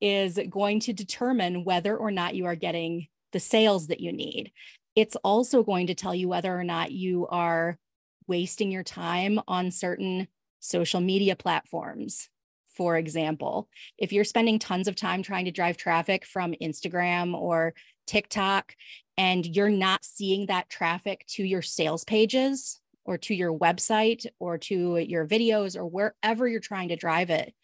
is 0.00 0.38
going 0.48 0.80
to 0.80 0.92
determine 0.92 1.64
whether 1.64 1.96
or 1.96 2.10
not 2.10 2.34
you 2.34 2.46
are 2.46 2.56
getting 2.56 3.08
the 3.32 3.40
sales 3.40 3.88
that 3.88 4.00
you 4.00 4.12
need. 4.12 4.52
It's 4.94 5.16
also 5.16 5.62
going 5.62 5.88
to 5.88 5.94
tell 5.94 6.14
you 6.14 6.28
whether 6.28 6.56
or 6.56 6.64
not 6.64 6.92
you 6.92 7.26
are 7.26 7.78
wasting 8.26 8.70
your 8.70 8.82
time 8.82 9.40
on 9.46 9.70
certain 9.70 10.28
social 10.60 11.00
media 11.00 11.36
platforms. 11.36 12.28
For 12.68 12.96
example, 12.96 13.68
if 13.98 14.12
you're 14.12 14.24
spending 14.24 14.58
tons 14.58 14.88
of 14.88 14.96
time 14.96 15.22
trying 15.22 15.46
to 15.46 15.50
drive 15.50 15.76
traffic 15.76 16.26
from 16.26 16.54
Instagram 16.60 17.34
or 17.34 17.74
TikTok 18.06 18.74
and 19.16 19.46
you're 19.46 19.70
not 19.70 20.04
seeing 20.04 20.46
that 20.46 20.68
traffic 20.68 21.24
to 21.28 21.44
your 21.44 21.62
sales 21.62 22.04
pages, 22.04 22.80
or 23.06 23.16
to 23.16 23.34
your 23.34 23.56
website 23.56 24.26
or 24.38 24.58
to 24.58 24.98
your 24.98 25.26
videos 25.26 25.76
or 25.76 25.86
wherever 25.86 26.46
you're 26.46 26.60
trying 26.60 26.88
to 26.88 26.96
drive 26.96 27.30
it, 27.30 27.54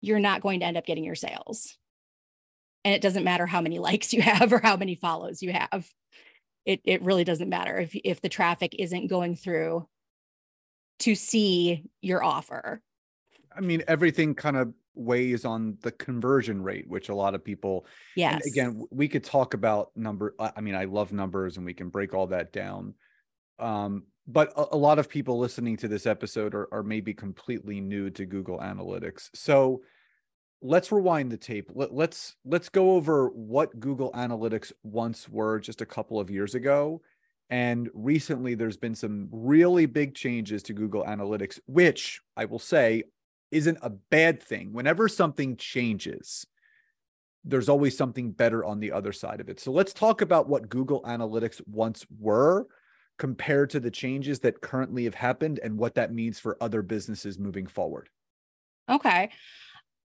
you're 0.00 0.18
not 0.18 0.42
going 0.42 0.60
to 0.60 0.66
end 0.66 0.76
up 0.76 0.84
getting 0.84 1.04
your 1.04 1.14
sales. 1.14 1.76
And 2.84 2.94
it 2.94 3.02
doesn't 3.02 3.24
matter 3.24 3.46
how 3.46 3.60
many 3.60 3.78
likes 3.88 4.12
you 4.12 4.22
have 4.22 4.52
or 4.52 4.58
how 4.58 4.76
many 4.76 4.96
follows 4.96 5.42
you 5.42 5.52
have. 5.52 5.88
It, 6.66 6.80
it 6.84 7.02
really 7.02 7.24
doesn't 7.24 7.48
matter 7.48 7.78
if, 7.78 7.94
if 8.04 8.20
the 8.20 8.28
traffic 8.28 8.74
isn't 8.78 9.06
going 9.06 9.34
through 9.34 9.88
to 11.00 11.14
see 11.14 11.84
your 12.02 12.22
offer. 12.22 12.82
I 13.56 13.60
mean, 13.60 13.82
everything 13.88 14.34
kind 14.34 14.56
of 14.56 14.74
weighs 14.94 15.44
on 15.44 15.78
the 15.82 15.92
conversion 15.92 16.62
rate, 16.62 16.88
which 16.88 17.08
a 17.08 17.14
lot 17.14 17.34
of 17.34 17.44
people. 17.44 17.86
Yes. 18.16 18.46
again, 18.46 18.84
we 18.90 19.08
could 19.08 19.24
talk 19.24 19.54
about 19.54 19.90
number. 19.96 20.34
I 20.38 20.60
mean, 20.60 20.74
I 20.74 20.84
love 20.84 21.12
numbers, 21.12 21.56
and 21.56 21.66
we 21.66 21.74
can 21.74 21.88
break 21.88 22.14
all 22.14 22.28
that 22.28 22.52
down. 22.52 22.94
Um, 23.58 24.04
but 24.26 24.52
a, 24.56 24.74
a, 24.74 24.76
lot 24.76 24.98
of 24.98 25.08
people 25.08 25.38
listening 25.38 25.76
to 25.78 25.88
this 25.88 26.06
episode 26.06 26.54
are, 26.54 26.68
are 26.72 26.82
maybe 26.82 27.12
completely 27.12 27.80
new 27.80 28.10
to 28.10 28.24
Google 28.24 28.58
Analytics. 28.58 29.28
So 29.34 29.82
let's 30.62 30.92
rewind 30.92 31.30
the 31.30 31.36
tape. 31.36 31.70
Let, 31.74 31.92
let's 31.92 32.36
let's 32.44 32.68
go 32.68 32.92
over 32.92 33.28
what 33.28 33.78
Google 33.78 34.12
Analytics 34.12 34.72
once 34.82 35.28
were 35.28 35.58
just 35.58 35.80
a 35.80 35.86
couple 35.86 36.18
of 36.20 36.30
years 36.30 36.54
ago. 36.54 37.02
And 37.48 37.90
recently, 37.92 38.54
there's 38.54 38.76
been 38.76 38.94
some 38.94 39.28
really 39.32 39.86
big 39.86 40.14
changes 40.14 40.62
to 40.64 40.72
Google 40.72 41.04
Analytics, 41.04 41.58
which 41.66 42.20
I 42.36 42.44
will 42.44 42.60
say 42.60 43.04
isn't 43.50 43.78
a 43.82 43.90
bad 43.90 44.42
thing. 44.42 44.72
Whenever 44.72 45.08
something 45.08 45.56
changes, 45.56 46.46
there's 47.44 47.68
always 47.68 47.96
something 47.96 48.32
better 48.32 48.64
on 48.64 48.80
the 48.80 48.92
other 48.92 49.12
side 49.12 49.40
of 49.40 49.48
it. 49.48 49.60
So 49.60 49.72
let's 49.72 49.92
talk 49.92 50.20
about 50.20 50.48
what 50.48 50.68
Google 50.68 51.02
Analytics 51.02 51.62
once 51.66 52.06
were 52.18 52.66
compared 53.18 53.70
to 53.70 53.80
the 53.80 53.90
changes 53.90 54.40
that 54.40 54.60
currently 54.60 55.04
have 55.04 55.14
happened 55.14 55.60
and 55.62 55.76
what 55.76 55.94
that 55.94 56.12
means 56.12 56.38
for 56.38 56.56
other 56.60 56.82
businesses 56.82 57.38
moving 57.38 57.66
forward. 57.66 58.08
Okay. 58.90 59.30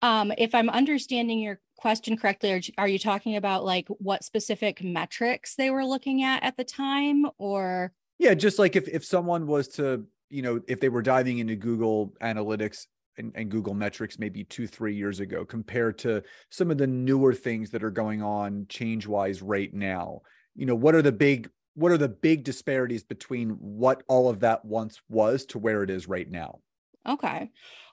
Um, 0.01 0.33
if 0.37 0.53
I'm 0.53 0.69
understanding 0.69 1.39
your 1.39 1.59
question 1.77 2.17
correctly, 2.17 2.51
are, 2.51 2.61
are 2.77 2.87
you 2.87 2.99
talking 2.99 3.35
about 3.35 3.63
like 3.63 3.87
what 3.87 4.23
specific 4.23 4.83
metrics 4.83 5.55
they 5.55 5.69
were 5.69 5.85
looking 5.85 6.23
at 6.23 6.43
at 6.43 6.57
the 6.57 6.63
time 6.63 7.25
or? 7.37 7.93
Yeah, 8.19 8.33
just 8.33 8.59
like 8.59 8.75
if, 8.75 8.87
if 8.87 9.05
someone 9.05 9.47
was 9.47 9.67
to, 9.69 10.05
you 10.29 10.41
know, 10.41 10.59
if 10.67 10.79
they 10.79 10.89
were 10.89 11.01
diving 11.01 11.37
into 11.39 11.55
Google 11.55 12.15
Analytics 12.21 12.87
and, 13.17 13.31
and, 13.35 13.49
Google 13.49 13.73
metrics 13.73 14.19
maybe 14.19 14.43
two, 14.43 14.67
three 14.67 14.95
years 14.95 15.19
ago 15.19 15.45
compared 15.45 15.97
to 15.99 16.23
some 16.49 16.71
of 16.71 16.77
the 16.77 16.87
newer 16.87 17.33
things 17.33 17.69
that 17.71 17.83
are 17.83 17.91
going 17.91 18.21
on 18.21 18.65
change 18.69 19.07
wise 19.07 19.41
right 19.41 19.73
now. 19.73 20.21
You 20.55 20.65
know, 20.65 20.75
what 20.75 20.95
are 20.95 21.01
the 21.01 21.11
big 21.11 21.49
what 21.75 21.91
are 21.91 21.97
the 21.97 22.09
big 22.09 22.43
disparities 22.43 23.03
between 23.03 23.51
what 23.51 24.03
all 24.07 24.29
of 24.29 24.41
that 24.41 24.63
once 24.63 25.01
was 25.09 25.45
to 25.47 25.57
where 25.59 25.83
it 25.83 25.89
is 25.89 26.07
right 26.07 26.29
now? 26.29 26.59
Okay. 27.07 27.49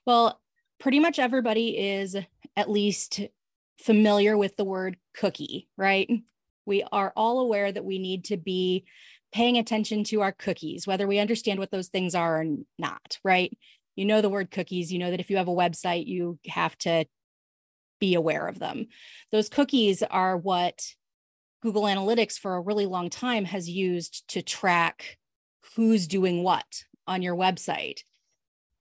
Well, 0.06 0.40
pretty 0.78 1.00
much 1.00 1.18
everybody 1.18 1.78
is 1.78 2.16
at 2.56 2.70
least 2.70 3.20
familiar 3.78 4.36
with 4.36 4.56
the 4.56 4.64
word 4.64 4.96
cookie, 5.14 5.68
right? 5.76 6.10
We 6.66 6.84
are 6.92 7.12
all 7.16 7.40
aware 7.40 7.72
that 7.72 7.84
we 7.84 7.98
need 7.98 8.24
to 8.26 8.36
be 8.36 8.84
paying 9.32 9.58
attention 9.58 10.04
to 10.04 10.22
our 10.22 10.32
cookies, 10.32 10.86
whether 10.86 11.06
we 11.06 11.18
understand 11.18 11.58
what 11.58 11.70
those 11.70 11.88
things 11.88 12.14
are 12.14 12.42
or 12.42 12.46
not, 12.78 13.18
right? 13.24 13.56
You 14.00 14.06
know 14.06 14.22
the 14.22 14.30
word 14.30 14.50
cookies. 14.50 14.90
You 14.90 14.98
know 14.98 15.10
that 15.10 15.20
if 15.20 15.28
you 15.28 15.36
have 15.36 15.48
a 15.48 15.52
website, 15.52 16.06
you 16.06 16.38
have 16.46 16.74
to 16.78 17.04
be 18.00 18.14
aware 18.14 18.48
of 18.48 18.58
them. 18.58 18.86
Those 19.30 19.50
cookies 19.50 20.02
are 20.02 20.38
what 20.38 20.80
Google 21.60 21.82
Analytics 21.82 22.38
for 22.38 22.54
a 22.54 22.62
really 22.62 22.86
long 22.86 23.10
time 23.10 23.44
has 23.44 23.68
used 23.68 24.26
to 24.28 24.40
track 24.40 25.18
who's 25.76 26.08
doing 26.08 26.42
what 26.42 26.84
on 27.06 27.20
your 27.20 27.36
website. 27.36 28.00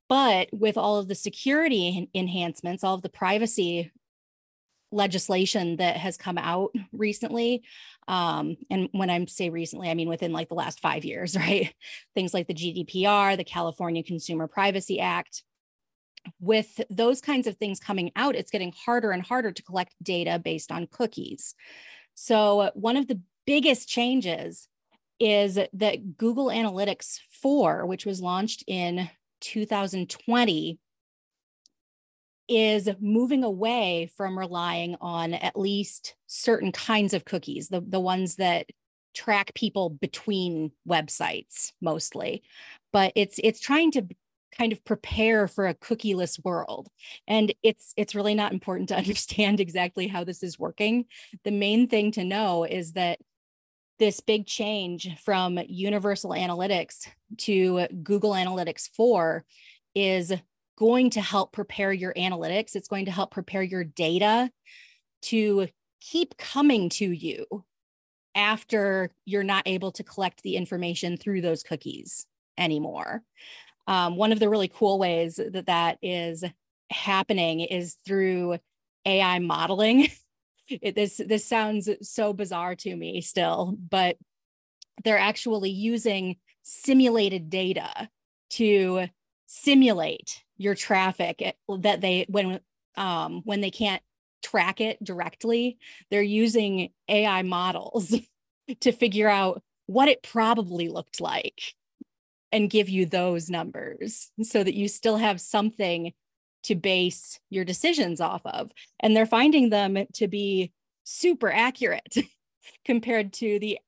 But 0.08 0.48
with 0.54 0.78
all 0.78 1.00
of 1.00 1.10
the 1.10 1.16
security 1.16 2.10
enhancements, 2.16 2.82
all 2.82 2.96
of 2.96 3.02
the 3.02 3.10
privacy 3.10 3.92
legislation 4.92 5.78
that 5.78 5.98
has 5.98 6.18
come 6.18 6.38
out 6.38 6.74
recently, 6.92 7.64
um, 8.08 8.58
and 8.70 8.90
when 8.92 9.10
I 9.10 9.24
say 9.26 9.50
recently, 9.50 9.90
I 9.90 9.94
mean 9.94 10.10
within 10.10 10.34
like 10.34 10.50
the 10.50 10.56
last 10.56 10.80
five 10.80 11.06
years, 11.06 11.36
right? 11.38 11.74
Things 12.16 12.34
like 12.34 12.48
the 12.48 12.54
GDPR, 12.54 13.38
the 13.38 13.44
California 13.44 14.04
Consumer 14.04 14.48
Privacy 14.48 15.00
Act. 15.00 15.44
With 16.42 16.82
those 16.90 17.22
kinds 17.22 17.48
of 17.48 17.56
things 17.56 17.80
coming 17.80 18.12
out, 18.16 18.36
it's 18.36 18.52
getting 18.52 18.74
harder 18.74 19.12
and 19.12 19.24
harder 19.24 19.52
to 19.52 19.64
collect 19.64 19.96
data 20.04 20.38
based 20.38 20.72
on 20.72 20.88
cookies. 20.88 21.56
So, 22.14 22.72
one 22.74 22.98
of 22.98 23.08
the 23.08 23.22
biggest 23.48 23.88
changes 23.88 24.68
is 25.20 25.58
that 25.74 26.18
Google 26.18 26.48
Analytics 26.48 27.20
4, 27.42 27.86
which 27.86 28.06
was 28.06 28.22
launched 28.22 28.64
in 28.68 29.10
2020, 29.42 30.80
is 32.50 32.90
moving 33.00 33.44
away 33.44 34.10
from 34.18 34.38
relying 34.38 34.96
on 35.00 35.34
at 35.36 35.58
least 35.58 36.16
certain 36.26 36.72
kinds 36.72 37.14
of 37.14 37.24
cookies, 37.24 37.70
the, 37.70 37.82
the 37.82 38.00
ones 38.00 38.36
that 38.36 38.66
track 39.14 39.54
people 39.54 39.90
between 39.90 40.72
websites 40.88 41.72
mostly. 41.80 42.42
But 42.92 43.14
it's 43.16 43.40
it's 43.44 43.60
trying 43.60 43.92
to 43.92 44.08
kind 44.58 44.72
of 44.72 44.84
prepare 44.84 45.48
for 45.48 45.68
a 45.68 45.76
cookieless 45.76 46.44
world 46.44 46.88
and 47.28 47.54
it's 47.62 47.94
it's 47.98 48.16
really 48.16 48.34
not 48.34 48.52
important 48.52 48.90
to 48.90 48.98
understand 49.04 49.60
exactly 49.60 50.08
how 50.08 50.24
this 50.24 50.42
is 50.42 50.58
working 50.58 51.06
the 51.44 51.52
main 51.52 51.88
thing 51.88 52.12
to 52.12 52.24
know 52.24 52.64
is 52.64 52.94
that 52.94 53.20
this 54.00 54.22
big 54.22 54.48
change 54.48 55.16
from 55.20 55.60
universal 55.68 56.32
analytics 56.32 57.08
to 57.38 57.86
google 58.02 58.32
analytics 58.32 58.90
4 58.96 59.46
is 59.94 60.34
going 60.80 61.10
to 61.10 61.22
help 61.22 61.52
prepare 61.52 61.92
your 61.92 62.14
analytics 62.14 62.76
it's 62.76 62.88
going 62.88 63.06
to 63.06 63.12
help 63.12 63.32
prepare 63.32 63.64
your 63.64 63.84
data 63.84 64.50
to 65.22 65.68
keep 66.00 66.38
coming 66.38 66.90
to 66.90 67.12
you 67.12 67.46
after 68.34 69.12
you're 69.26 69.44
not 69.44 69.68
able 69.68 69.92
to 69.92 70.04
collect 70.04 70.42
the 70.44 70.56
information 70.56 71.18
through 71.18 71.42
those 71.42 71.64
cookies 71.64 72.26
anymore 72.58 73.22
um, 73.88 74.16
one 74.16 74.32
of 74.32 74.40
the 74.40 74.50
really 74.50 74.68
cool 74.68 75.00
ways 75.00 75.38
that 75.38 75.66
that 75.66 75.98
is 76.02 76.44
happening 76.92 77.62
is 77.62 77.98
through 78.06 78.58
AI 79.06 79.40
modeling. 79.40 80.10
It, 80.84 80.94
this 80.94 81.20
this 81.26 81.48
sounds 81.48 81.90
so 82.04 82.32
bizarre 82.32 82.76
to 82.76 82.96
me 82.96 83.22
still, 83.22 83.76
but 83.90 84.18
they're 85.04 85.18
actually 85.18 85.72
using 85.72 86.36
simulated 86.62 87.50
data 87.50 88.08
to 88.52 89.08
simulate 89.48 90.44
your 90.60 90.76
traffic 90.76 91.56
that 91.80 92.02
they 92.02 92.28
when 92.30 92.60
um, 92.96 93.42
when 93.46 93.62
they 93.62 93.72
can't 93.72 94.04
track 94.44 94.80
it 94.80 95.04
directly 95.04 95.78
they're 96.10 96.22
using 96.22 96.90
ai 97.10 97.42
models 97.42 98.16
to 98.80 98.92
figure 98.92 99.28
out 99.28 99.62
what 99.88 100.08
it 100.08 100.22
probably 100.22 100.88
looked 100.88 101.20
like 101.20 101.74
and 102.52 102.70
give 102.70 102.90
you 102.90 103.06
those 103.06 103.50
numbers 103.50 104.32
so 104.44 104.64
that 104.64 104.76
you 104.76 104.88
still 104.88 105.18
have 105.18 105.42
something 105.42 106.14
to 106.64 106.76
base 106.76 107.40
your 107.50 107.66
decisions 107.66 108.20
off 108.20 108.42
of. 108.46 108.72
And 109.00 109.16
they're 109.16 109.26
finding 109.26 109.70
them 109.70 109.98
to 110.14 110.28
be 110.28 110.72
super 111.04 111.52
accurate 111.52 112.18
compared 112.86 113.34
to 113.34 113.60
the 113.60 113.80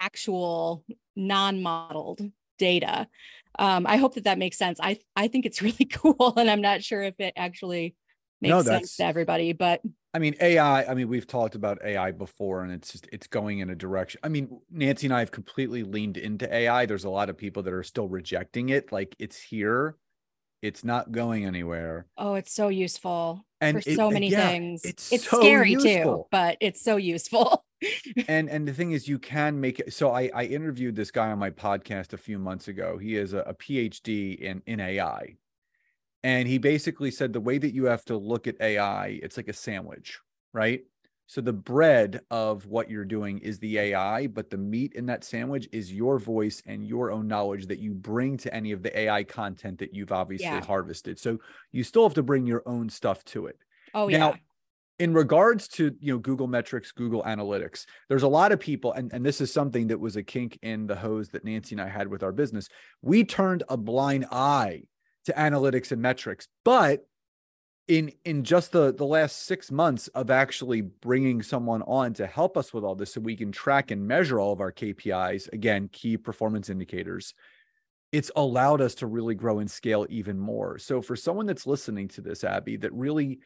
actual 0.00 0.84
non-modeled 1.16 2.20
data. 2.58 3.08
Um, 3.58 3.86
I 3.86 3.96
hope 3.96 4.14
that 4.14 4.24
that 4.24 4.38
makes 4.38 4.56
sense. 4.56 4.78
I 4.82 4.98
I 5.16 5.28
think 5.28 5.46
it's 5.46 5.62
really 5.62 5.86
cool, 5.86 6.34
and 6.36 6.50
I'm 6.50 6.60
not 6.60 6.82
sure 6.82 7.02
if 7.02 7.14
it 7.18 7.34
actually 7.36 7.94
makes 8.40 8.50
no, 8.50 8.62
sense 8.62 8.96
to 8.96 9.04
everybody. 9.04 9.52
But 9.52 9.80
I 10.14 10.18
mean, 10.18 10.34
AI. 10.40 10.84
I 10.84 10.94
mean, 10.94 11.08
we've 11.08 11.26
talked 11.26 11.54
about 11.54 11.78
AI 11.84 12.12
before, 12.12 12.62
and 12.62 12.72
it's 12.72 12.92
just 12.92 13.08
it's 13.12 13.26
going 13.26 13.58
in 13.58 13.70
a 13.70 13.74
direction. 13.74 14.20
I 14.22 14.28
mean, 14.28 14.60
Nancy 14.70 15.06
and 15.06 15.14
I 15.14 15.20
have 15.20 15.30
completely 15.30 15.82
leaned 15.82 16.16
into 16.16 16.52
AI. 16.52 16.86
There's 16.86 17.04
a 17.04 17.10
lot 17.10 17.30
of 17.30 17.36
people 17.36 17.62
that 17.64 17.72
are 17.72 17.82
still 17.82 18.08
rejecting 18.08 18.70
it. 18.70 18.92
Like 18.92 19.14
it's 19.18 19.40
here, 19.40 19.96
it's 20.62 20.84
not 20.84 21.12
going 21.12 21.44
anywhere. 21.44 22.06
Oh, 22.16 22.34
it's 22.34 22.52
so 22.52 22.68
useful 22.68 23.44
and 23.60 23.82
for 23.82 23.90
it, 23.90 23.96
so 23.96 24.10
many 24.10 24.30
yeah, 24.30 24.48
things. 24.48 24.84
It's, 24.84 25.12
it's 25.12 25.28
so 25.28 25.40
scary 25.40 25.72
useful. 25.72 25.92
too, 25.92 26.26
but 26.30 26.56
it's 26.60 26.82
so 26.82 26.96
useful. 26.96 27.64
And 28.28 28.48
and 28.48 28.66
the 28.66 28.74
thing 28.74 28.92
is, 28.92 29.08
you 29.08 29.18
can 29.18 29.60
make 29.60 29.80
it. 29.80 29.92
So 29.92 30.10
I 30.10 30.30
I 30.34 30.44
interviewed 30.44 30.96
this 30.96 31.10
guy 31.10 31.30
on 31.30 31.38
my 31.38 31.50
podcast 31.50 32.12
a 32.12 32.18
few 32.18 32.38
months 32.38 32.68
ago. 32.68 32.98
He 32.98 33.16
is 33.16 33.32
a, 33.32 33.38
a 33.40 33.54
PhD 33.54 34.38
in 34.38 34.62
in 34.66 34.80
AI, 34.80 35.36
and 36.22 36.48
he 36.48 36.58
basically 36.58 37.10
said 37.10 37.32
the 37.32 37.40
way 37.40 37.58
that 37.58 37.74
you 37.74 37.84
have 37.86 38.04
to 38.06 38.16
look 38.16 38.46
at 38.46 38.60
AI, 38.60 39.20
it's 39.22 39.36
like 39.36 39.48
a 39.48 39.52
sandwich, 39.52 40.18
right? 40.52 40.82
So 41.28 41.42
the 41.42 41.52
bread 41.52 42.22
of 42.30 42.64
what 42.64 42.90
you're 42.90 43.04
doing 43.04 43.38
is 43.40 43.58
the 43.58 43.78
AI, 43.78 44.28
but 44.28 44.48
the 44.48 44.56
meat 44.56 44.94
in 44.94 45.04
that 45.06 45.24
sandwich 45.24 45.68
is 45.72 45.92
your 45.92 46.18
voice 46.18 46.62
and 46.64 46.82
your 46.82 47.10
own 47.10 47.28
knowledge 47.28 47.66
that 47.66 47.78
you 47.78 47.92
bring 47.92 48.38
to 48.38 48.54
any 48.54 48.72
of 48.72 48.82
the 48.82 48.98
AI 48.98 49.24
content 49.24 49.78
that 49.80 49.94
you've 49.94 50.10
obviously 50.10 50.46
yeah. 50.46 50.64
harvested. 50.64 51.18
So 51.18 51.38
you 51.70 51.84
still 51.84 52.04
have 52.04 52.14
to 52.14 52.22
bring 52.22 52.46
your 52.46 52.62
own 52.64 52.88
stuff 52.88 53.26
to 53.26 53.46
it. 53.46 53.58
Oh 53.92 54.08
now, 54.08 54.30
yeah. 54.30 54.36
In 54.98 55.14
regards 55.14 55.68
to 55.68 55.94
you 56.00 56.12
know 56.12 56.18
Google 56.18 56.48
metrics, 56.48 56.90
Google 56.90 57.22
Analytics, 57.22 57.86
there's 58.08 58.24
a 58.24 58.28
lot 58.28 58.50
of 58.50 58.58
people, 58.58 58.92
and, 58.92 59.12
and 59.12 59.24
this 59.24 59.40
is 59.40 59.52
something 59.52 59.86
that 59.88 60.00
was 60.00 60.16
a 60.16 60.22
kink 60.22 60.58
in 60.62 60.86
the 60.86 60.96
hose 60.96 61.28
that 61.30 61.44
Nancy 61.44 61.74
and 61.74 61.82
I 61.82 61.88
had 61.88 62.08
with 62.08 62.22
our 62.22 62.32
business. 62.32 62.68
We 63.00 63.24
turned 63.24 63.62
a 63.68 63.76
blind 63.76 64.26
eye 64.32 64.82
to 65.26 65.32
analytics 65.32 65.92
and 65.92 66.02
metrics, 66.02 66.48
but 66.64 67.06
in 67.88 68.12
in 68.24 68.44
just 68.44 68.70
the 68.72 68.92
the 68.92 69.04
last 69.04 69.46
six 69.46 69.72
months 69.72 70.08
of 70.08 70.30
actually 70.30 70.82
bringing 70.82 71.42
someone 71.42 71.82
on 71.82 72.12
to 72.12 72.26
help 72.26 72.56
us 72.56 72.72
with 72.72 72.84
all 72.84 72.94
this 72.94 73.14
so 73.14 73.20
we 73.20 73.34
can 73.34 73.50
track 73.50 73.90
and 73.90 74.06
measure 74.06 74.38
all 74.38 74.52
of 74.52 74.60
our 74.60 74.70
kpis 74.70 75.50
again 75.52 75.88
key 75.90 76.16
performance 76.16 76.68
indicators 76.68 77.32
it's 78.12 78.30
allowed 78.36 78.80
us 78.80 78.94
to 78.94 79.06
really 79.06 79.34
grow 79.34 79.58
and 79.58 79.70
scale 79.70 80.06
even 80.10 80.38
more 80.38 80.78
so 80.78 81.00
for 81.00 81.16
someone 81.16 81.46
that's 81.46 81.66
listening 81.66 82.06
to 82.06 82.20
this 82.20 82.44
aby 82.44 82.76
that 82.76 82.92
really 82.92 83.40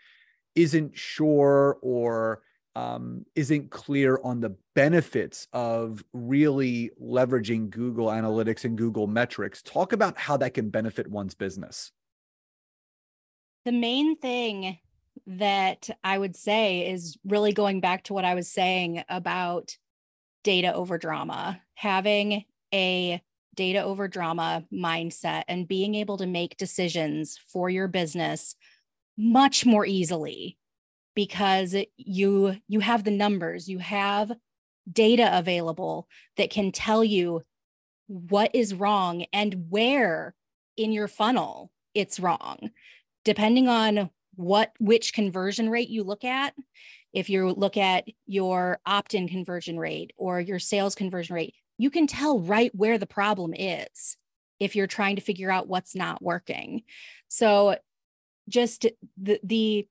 isn't 0.54 0.96
sure 0.96 1.78
or 1.82 2.42
um, 2.74 3.26
isn't 3.34 3.70
clear 3.70 4.18
on 4.24 4.40
the 4.40 4.56
benefits 4.74 5.46
of 5.52 6.02
really 6.12 6.90
leveraging 7.00 7.68
google 7.68 8.06
analytics 8.06 8.64
and 8.64 8.78
google 8.78 9.06
metrics 9.06 9.60
talk 9.60 9.92
about 9.92 10.18
how 10.18 10.36
that 10.38 10.54
can 10.54 10.70
benefit 10.70 11.06
one's 11.08 11.34
business. 11.34 11.92
The 13.64 13.72
main 13.72 14.16
thing 14.16 14.78
that 15.26 15.90
I 16.02 16.18
would 16.18 16.34
say 16.34 16.90
is 16.90 17.16
really 17.24 17.52
going 17.52 17.80
back 17.80 18.04
to 18.04 18.14
what 18.14 18.24
I 18.24 18.34
was 18.34 18.50
saying 18.50 19.04
about 19.08 19.76
data 20.42 20.74
over 20.74 20.98
drama, 20.98 21.60
having 21.74 22.44
a 22.74 23.22
data 23.54 23.82
over 23.82 24.08
drama 24.08 24.64
mindset 24.72 25.44
and 25.46 25.68
being 25.68 25.94
able 25.94 26.16
to 26.16 26.26
make 26.26 26.56
decisions 26.56 27.38
for 27.52 27.68
your 27.68 27.86
business 27.86 28.56
much 29.16 29.66
more 29.66 29.84
easily 29.84 30.56
because 31.14 31.76
you 31.96 32.56
you 32.68 32.80
have 32.80 33.04
the 33.04 33.10
numbers 33.10 33.68
you 33.68 33.78
have 33.78 34.32
data 34.90 35.30
available 35.36 36.08
that 36.36 36.50
can 36.50 36.72
tell 36.72 37.04
you 37.04 37.42
what 38.06 38.50
is 38.54 38.74
wrong 38.74 39.24
and 39.32 39.66
where 39.68 40.34
in 40.76 40.92
your 40.92 41.08
funnel 41.08 41.70
it's 41.94 42.18
wrong. 42.18 42.70
Depending 43.24 43.68
on 43.68 44.10
what 44.34 44.72
which 44.80 45.12
conversion 45.12 45.68
rate 45.68 45.90
you 45.90 46.02
look 46.02 46.24
at 46.24 46.54
if 47.12 47.28
you 47.28 47.50
look 47.50 47.76
at 47.76 48.04
your 48.26 48.80
opt-in 48.86 49.28
conversion 49.28 49.78
rate 49.78 50.12
or 50.16 50.40
your 50.40 50.58
sales 50.58 50.94
conversion 50.94 51.34
rate 51.34 51.54
you 51.76 51.90
can 51.90 52.06
tell 52.06 52.40
right 52.40 52.70
where 52.74 52.96
the 52.96 53.06
problem 53.06 53.52
is 53.54 54.16
if 54.58 54.74
you're 54.74 54.86
trying 54.86 55.16
to 55.16 55.22
figure 55.22 55.50
out 55.50 55.68
what's 55.68 55.96
not 55.96 56.22
working. 56.22 56.82
So 57.28 57.76
just 58.52 58.86
the 59.20 59.40
the 59.42 59.88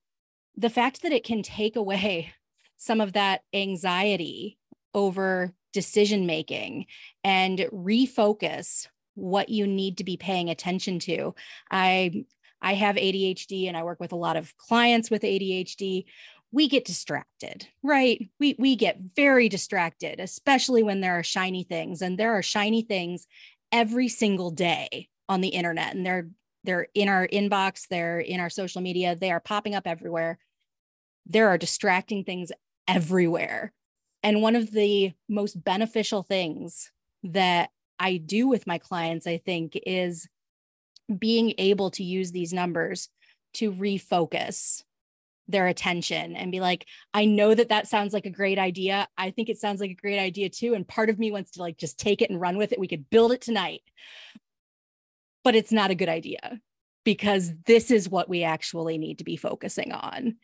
the 0.55 0.69
fact 0.69 1.01
that 1.01 1.11
it 1.11 1.23
can 1.23 1.43
take 1.43 1.75
away 1.75 2.33
some 2.77 3.01
of 3.01 3.13
that 3.13 3.41
anxiety 3.53 4.57
over 4.93 5.53
decision 5.73 6.25
making 6.25 6.85
and 7.23 7.59
refocus 7.71 8.87
what 9.15 9.49
you 9.49 9.67
need 9.67 9.97
to 9.97 10.03
be 10.03 10.17
paying 10.17 10.49
attention 10.49 10.99
to 10.99 11.35
i 11.69 12.23
I 12.61 12.73
have 12.75 12.95
ADHD 12.95 13.67
and 13.67 13.75
I 13.75 13.83
work 13.83 13.99
with 13.99 14.11
a 14.11 14.17
lot 14.17 14.37
of 14.37 14.55
clients 14.57 15.09
with 15.09 15.23
ADHD. 15.23 16.05
We 16.51 16.67
get 16.67 16.85
distracted, 16.85 17.67
right? 17.81 18.29
We 18.39 18.55
we 18.59 18.75
get 18.75 18.99
very 19.15 19.49
distracted, 19.49 20.19
especially 20.19 20.83
when 20.83 21.01
there 21.01 21.17
are 21.17 21.23
shiny 21.23 21.63
things 21.63 22.01
and 22.01 22.17
there 22.17 22.33
are 22.33 22.43
shiny 22.43 22.83
things 22.83 23.25
every 23.71 24.09
single 24.09 24.51
day 24.51 25.09
on 25.29 25.41
the 25.41 25.49
internet 25.49 25.95
and 25.95 26.05
they're 26.05 26.29
they're 26.63 26.87
in 26.93 27.09
our 27.09 27.27
inbox, 27.27 27.87
they're 27.87 28.19
in 28.19 28.39
our 28.39 28.49
social 28.49 28.81
media, 28.81 29.15
they 29.15 29.31
are 29.31 29.39
popping 29.39 29.75
up 29.75 29.87
everywhere. 29.87 30.37
There 31.25 31.49
are 31.49 31.57
distracting 31.57 32.23
things 32.23 32.51
everywhere. 32.87 33.73
And 34.23 34.41
one 34.41 34.55
of 34.55 34.71
the 34.71 35.13
most 35.27 35.63
beneficial 35.63 36.23
things 36.23 36.91
that 37.23 37.69
I 37.99 38.17
do 38.17 38.47
with 38.47 38.67
my 38.67 38.77
clients, 38.77 39.27
I 39.27 39.37
think, 39.37 39.79
is 39.85 40.27
being 41.19 41.53
able 41.57 41.91
to 41.91 42.03
use 42.03 42.31
these 42.31 42.53
numbers 42.53 43.09
to 43.53 43.71
refocus 43.71 44.83
their 45.47 45.67
attention 45.67 46.35
and 46.35 46.51
be 46.51 46.61
like 46.61 46.85
i 47.13 47.25
know 47.25 47.53
that 47.53 47.69
that 47.69 47.87
sounds 47.87 48.13
like 48.13 48.25
a 48.25 48.29
great 48.29 48.57
idea 48.57 49.07
i 49.17 49.29
think 49.31 49.49
it 49.49 49.57
sounds 49.57 49.81
like 49.81 49.91
a 49.91 49.95
great 49.95 50.19
idea 50.19 50.49
too 50.49 50.73
and 50.73 50.87
part 50.87 51.09
of 51.09 51.19
me 51.19 51.31
wants 51.31 51.51
to 51.51 51.59
like 51.59 51.77
just 51.77 51.99
take 51.99 52.21
it 52.21 52.29
and 52.29 52.39
run 52.39 52.57
with 52.57 52.71
it 52.71 52.79
we 52.79 52.87
could 52.87 53.09
build 53.09 53.33
it 53.33 53.41
tonight 53.41 53.81
but 55.43 55.55
it's 55.55 55.71
not 55.71 55.91
a 55.91 55.95
good 55.95 56.09
idea 56.09 56.59
because 57.03 57.51
this 57.65 57.91
is 57.91 58.09
what 58.09 58.29
we 58.29 58.43
actually 58.43 58.97
need 58.97 59.17
to 59.17 59.23
be 59.23 59.37
focusing 59.37 59.91
on 59.91 60.35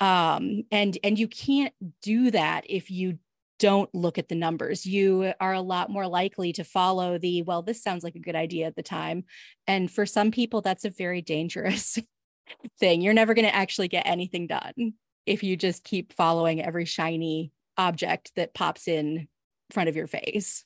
um, 0.00 0.64
and 0.72 0.98
and 1.04 1.16
you 1.16 1.28
can't 1.28 1.72
do 2.02 2.32
that 2.32 2.64
if 2.68 2.90
you 2.90 3.18
don't 3.62 3.94
look 3.94 4.18
at 4.18 4.28
the 4.28 4.34
numbers. 4.34 4.84
You 4.84 5.32
are 5.38 5.52
a 5.52 5.60
lot 5.60 5.88
more 5.88 6.08
likely 6.08 6.52
to 6.54 6.64
follow 6.64 7.16
the, 7.16 7.42
well, 7.42 7.62
this 7.62 7.80
sounds 7.80 8.02
like 8.02 8.16
a 8.16 8.20
good 8.20 8.34
idea 8.34 8.66
at 8.66 8.74
the 8.74 8.82
time. 8.82 9.22
And 9.68 9.88
for 9.88 10.04
some 10.04 10.32
people, 10.32 10.62
that's 10.62 10.84
a 10.84 10.90
very 10.90 11.22
dangerous 11.22 11.96
thing. 12.80 13.00
You're 13.00 13.14
never 13.14 13.34
going 13.34 13.44
to 13.44 13.54
actually 13.54 13.86
get 13.86 14.04
anything 14.04 14.48
done 14.48 14.94
if 15.26 15.44
you 15.44 15.56
just 15.56 15.84
keep 15.84 16.12
following 16.12 16.60
every 16.60 16.84
shiny 16.86 17.52
object 17.78 18.32
that 18.34 18.52
pops 18.52 18.88
in 18.88 19.28
front 19.70 19.88
of 19.88 19.94
your 19.94 20.08
face. 20.08 20.64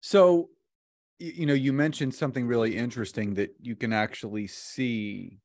So, 0.00 0.50
you 1.20 1.46
know, 1.46 1.54
you 1.54 1.72
mentioned 1.72 2.14
something 2.14 2.46
really 2.46 2.76
interesting 2.76 3.34
that 3.34 3.54
you 3.60 3.76
can 3.76 3.92
actually 3.92 4.46
see 4.46 5.38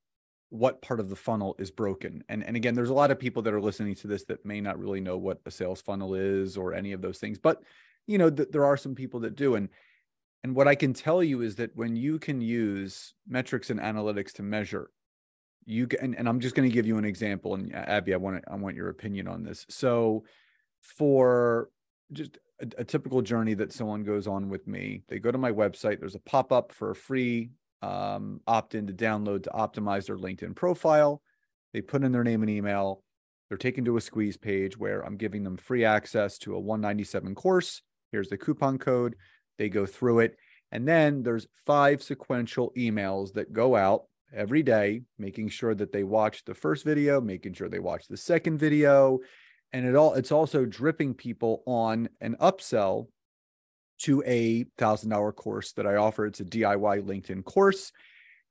what 0.50 0.82
part 0.82 1.02
of 1.02 1.10
the 1.10 1.16
funnel 1.16 1.56
is 1.60 1.70
broken. 1.70 2.24
And 2.30 2.44
and 2.44 2.56
again, 2.56 2.76
there's 2.76 2.90
a 2.90 2.94
lot 2.94 3.12
of 3.12 3.20
people 3.20 3.42
that 3.44 3.54
are 3.54 3.62
listening 3.62 3.96
to 3.96 4.08
this 4.08 4.24
that 4.26 4.46
may 4.46 4.62
not 4.62 4.80
really 4.80 5.02
know 5.02 5.18
what 5.18 5.42
a 5.46 5.52
sales 5.52 5.82
funnel 5.82 6.16
is 6.16 6.56
or 6.56 6.74
any 6.74 6.94
of 6.94 7.02
those 7.02 7.20
things, 7.20 7.38
but 7.38 7.62
you 8.08 8.18
know, 8.18 8.30
th- 8.30 8.50
there 8.52 8.66
are 8.66 8.78
some 8.78 8.96
people 8.96 9.20
that 9.22 9.36
do. 9.36 9.56
And 9.56 9.70
and 10.44 10.56
what 10.56 10.68
I 10.68 10.76
can 10.76 10.94
tell 10.94 11.24
you 11.24 11.42
is 11.42 11.56
that 11.56 11.76
when 11.76 11.96
you 11.96 12.20
can 12.20 12.40
use 12.40 13.14
metrics 13.28 13.70
and 13.70 13.80
analytics 13.80 14.32
to 14.34 14.44
measure, 14.44 14.92
you 15.66 15.88
can, 15.88 16.00
and, 16.00 16.16
and 16.20 16.30
I'm 16.30 16.40
just 16.40 16.56
going 16.56 16.70
to 16.70 16.74
give 16.74 16.86
you 16.86 16.98
an 16.98 17.06
example. 17.06 17.56
And 17.56 17.76
uh, 17.76 17.84
Aby, 17.88 18.14
I 18.14 18.18
want 18.18 18.44
I 18.48 18.56
want 18.56 18.78
your 18.78 18.90
opinion 18.90 19.28
on 19.28 19.44
this. 19.44 19.66
So 19.70 20.24
for 20.82 21.70
just 22.12 22.38
a, 22.62 22.68
a 22.80 22.84
typical 22.84 23.22
journey 23.22 23.54
that 23.56 23.74
someone 23.74 24.04
goes 24.04 24.28
on 24.28 24.50
with 24.50 24.68
me, 24.68 25.04
they 25.08 25.20
go 25.20 25.32
to 25.32 25.38
my 25.38 25.52
website. 25.52 26.00
There's 26.00 26.15
a 26.15 26.20
pop 26.20 26.52
up 26.52 26.72
for 26.72 26.91
a 26.91 26.96
free 26.96 27.52
um, 27.82 28.41
opt 28.48 28.76
in 28.76 28.88
to 28.88 28.94
download 28.94 29.44
to 29.44 29.50
optimize 29.52 30.08
their 30.08 30.18
LinkedIn 30.18 30.56
profile. 30.56 31.22
They 31.74 31.82
put 31.82 32.04
in 32.04 32.12
their 32.12 32.24
name 32.24 32.41
and 32.41 32.50
email. 32.50 33.04
They're 33.50 33.58
taken 33.58 33.86
to 33.86 33.98
a 33.98 34.02
squeeze 34.02 34.38
page 34.38 34.78
where 34.78 35.02
I'm 35.02 35.18
giving 35.18 35.44
them 35.44 35.58
free 35.58 35.86
access 35.86 36.38
to 36.39 36.56
a 36.56 36.60
197 36.60 37.36
course. 37.36 37.82
Here's 38.12 38.30
the 38.30 38.38
coupon 38.38 38.80
code. 38.80 39.15
They 39.58 39.70
go 39.70 39.86
through 39.86 40.20
it. 40.20 40.38
And 40.72 40.88
then 40.88 41.22
there's 41.22 41.48
five 41.65 42.02
sequential 42.02 42.72
emails 42.76 43.34
that 43.34 43.54
go 43.54 43.76
out 43.76 44.06
every 44.34 44.63
day, 44.63 45.04
making 45.20 45.50
sure 45.50 45.76
that 45.76 45.91
they 45.91 46.04
watch 46.04 46.44
the 46.44 46.56
first 46.56 46.84
video, 46.84 47.22
making 47.22 47.54
sure 47.54 47.70
they 47.70 47.80
watch 47.80 48.08
the 48.08 48.18
second 48.18 48.58
video. 48.58 49.20
And 49.73 49.86
it 49.86 49.95
all 49.95 50.13
it's 50.13 50.32
also 50.32 50.65
dripping 50.65 51.13
people 51.13 51.63
on 51.65 52.10
an 52.21 52.36
upsell 52.39 53.08
to 53.99 54.23
a 54.25 54.65
thousand 54.78 55.13
hour 55.13 55.32
course 55.32 55.73
that 55.73 55.88
I 55.88 55.95
offer. 55.95 56.25
It's 56.25 56.39
a 56.39 56.45
DIY 56.45 57.04
LinkedIn 57.04 57.43
course. 57.45 57.91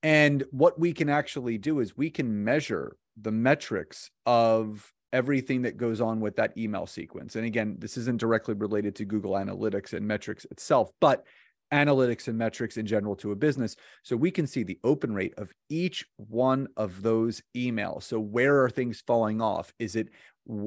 And 0.03 0.45
what 0.51 0.79
we 0.79 0.93
can 0.93 1.09
actually 1.09 1.59
do 1.59 1.81
is 1.81 1.97
we 1.97 2.11
can 2.11 2.45
measure 2.45 2.97
the 3.21 3.33
metrics 3.33 4.11
of 4.27 4.93
everything 5.13 5.63
that 5.63 5.77
goes 5.77 6.01
on 6.01 6.21
with 6.21 6.37
that 6.37 6.57
email 6.59 6.87
sequence. 6.87 7.37
And 7.37 7.47
again, 7.47 7.77
this 7.79 7.97
isn't 7.97 8.19
directly 8.19 8.55
related 8.55 8.97
to 8.97 9.05
Google 9.05 9.33
Analytics 9.33 9.93
and 9.93 10.07
metrics 10.07 10.45
itself, 10.47 10.91
but 11.01 11.25
analytics 11.73 12.29
and 12.29 12.37
metrics 12.37 12.77
in 12.77 12.87
general 12.87 13.17
to 13.17 13.33
a 13.33 13.37
business. 13.37 13.77
So 14.03 14.17
we 14.17 14.31
can 14.31 14.47
see 14.47 14.63
the 14.63 14.79
open 14.85 15.15
rate 15.15 15.35
of 15.39 15.53
each 15.69 16.05
one 16.17 16.69
of 16.77 17.03
those 17.03 17.43
emails. 17.57 18.03
So 18.05 18.21
where 18.21 18.63
are 18.63 18.71
things 18.71 19.03
falling 19.07 19.41
off? 19.41 19.73
Is 19.79 19.97
it 19.97 20.09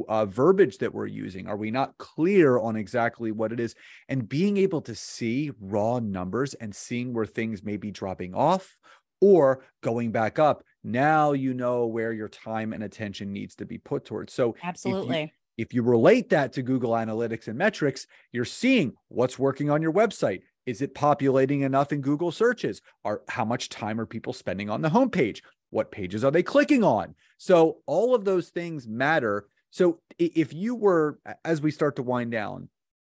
uh, 0.07 0.25
verbiage 0.25 0.77
that 0.79 0.93
we're 0.93 1.07
using? 1.07 1.47
Are 1.47 1.57
we 1.57 1.71
not 1.71 1.97
clear 1.97 2.57
on 2.57 2.75
exactly 2.75 3.31
what 3.31 3.51
it 3.51 3.59
is? 3.59 3.75
And 4.07 4.27
being 4.27 4.57
able 4.57 4.81
to 4.81 4.95
see 4.95 5.51
raw 5.59 5.99
numbers 5.99 6.53
and 6.55 6.75
seeing 6.75 7.13
where 7.13 7.25
things 7.25 7.63
may 7.63 7.77
be 7.77 7.91
dropping 7.91 8.33
off 8.33 8.77
or 9.21 9.63
going 9.81 10.11
back 10.11 10.39
up, 10.39 10.63
now 10.83 11.33
you 11.33 11.53
know 11.53 11.85
where 11.85 12.13
your 12.13 12.29
time 12.29 12.73
and 12.73 12.83
attention 12.83 13.31
needs 13.31 13.55
to 13.55 13.65
be 13.65 13.77
put 13.77 14.05
towards. 14.05 14.33
So 14.33 14.55
absolutely. 14.63 15.33
If 15.57 15.73
you 15.73 15.81
relate 15.81 16.29
that 16.29 16.53
to 16.53 16.61
Google 16.61 16.91
Analytics 16.91 17.47
and 17.47 17.57
metrics, 17.57 18.05
you're 18.31 18.45
seeing 18.45 18.93
what's 19.07 19.39
working 19.39 19.71
on 19.71 19.81
your 19.81 19.91
website. 19.91 20.41
Is 20.67 20.81
it 20.81 20.93
populating 20.93 21.61
enough 21.61 21.91
in 21.91 22.01
Google 22.01 22.31
searches? 22.31 22.81
Are 23.03 23.21
how 23.27 23.43
much 23.43 23.69
time 23.69 23.99
are 23.99 24.05
people 24.05 24.33
spending 24.33 24.69
on 24.69 24.81
the 24.81 24.89
homepage? 24.89 25.41
What 25.71 25.91
pages 25.91 26.23
are 26.23 26.31
they 26.31 26.43
clicking 26.43 26.83
on? 26.83 27.15
So 27.37 27.77
all 27.87 28.13
of 28.13 28.23
those 28.23 28.49
things 28.49 28.87
matter. 28.87 29.47
So 29.71 29.99
if 30.17 30.53
you 30.53 30.75
were, 30.75 31.19
as 31.43 31.62
we 31.62 31.71
start 31.71 31.97
to 31.97 32.03
wind 32.03 32.32
down, 32.32 32.69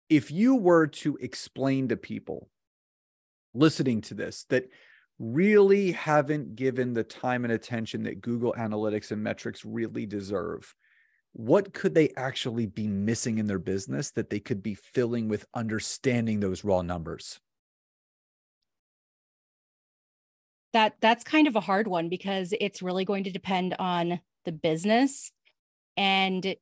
if 0.10 0.32
you 0.32 0.56
were 0.56 0.88
to 0.88 1.18
explain 1.18 1.90
to 1.90 1.98
people 1.98 2.50
listening 3.54 4.02
to 4.02 4.14
this 4.14 4.46
that 4.50 4.70
really 5.20 5.92
haven't 5.92 6.56
given 6.56 6.94
the 6.94 7.04
time 7.04 7.44
and 7.44 7.52
attention 7.52 8.04
that 8.04 8.22
Google 8.22 8.54
Analytics 8.58 9.12
and 9.12 9.24
metrics 9.24 9.66
really 9.66 10.06
deserve, 10.06 10.74
what 11.34 11.74
could 11.74 11.94
they 11.94 12.12
actually 12.16 12.66
be 12.66 12.88
missing 12.88 13.38
in 13.38 13.48
their 13.48 13.60
business 13.60 14.12
that 14.12 14.30
they 14.30 14.40
could 14.40 14.64
be 14.64 14.76
filling 14.76 15.28
with 15.28 15.46
understanding 15.54 16.40
those 16.40 16.64
raw 16.64 16.82
numbers? 16.82 17.40
That 20.74 20.96
that's 21.00 21.24
kind 21.24 21.48
of 21.48 21.56
a 21.56 21.62
hard 21.62 21.88
one 21.88 22.10
because 22.10 22.54
it's 22.60 22.82
really 22.82 23.06
going 23.06 23.24
to 23.24 23.32
depend 23.32 23.76
on 23.80 24.20
the 24.46 24.52
business 24.52 25.32
and 25.98 26.56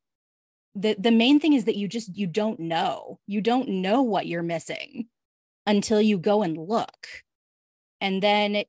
the 0.74 0.96
the 0.98 1.12
main 1.12 1.40
thing 1.40 1.54
is 1.54 1.66
that 1.66 1.76
you 1.78 1.88
just 1.88 2.18
you 2.18 2.28
don't 2.28 2.60
know. 2.60 3.20
You 3.28 3.42
don't 3.42 3.70
know 3.70 4.02
what 4.02 4.28
you're 4.28 4.44
missing 4.44 5.08
until 5.66 6.02
you 6.02 6.18
go 6.18 6.44
and 6.44 6.58
look. 6.58 7.08
And 8.02 8.22
then 8.22 8.64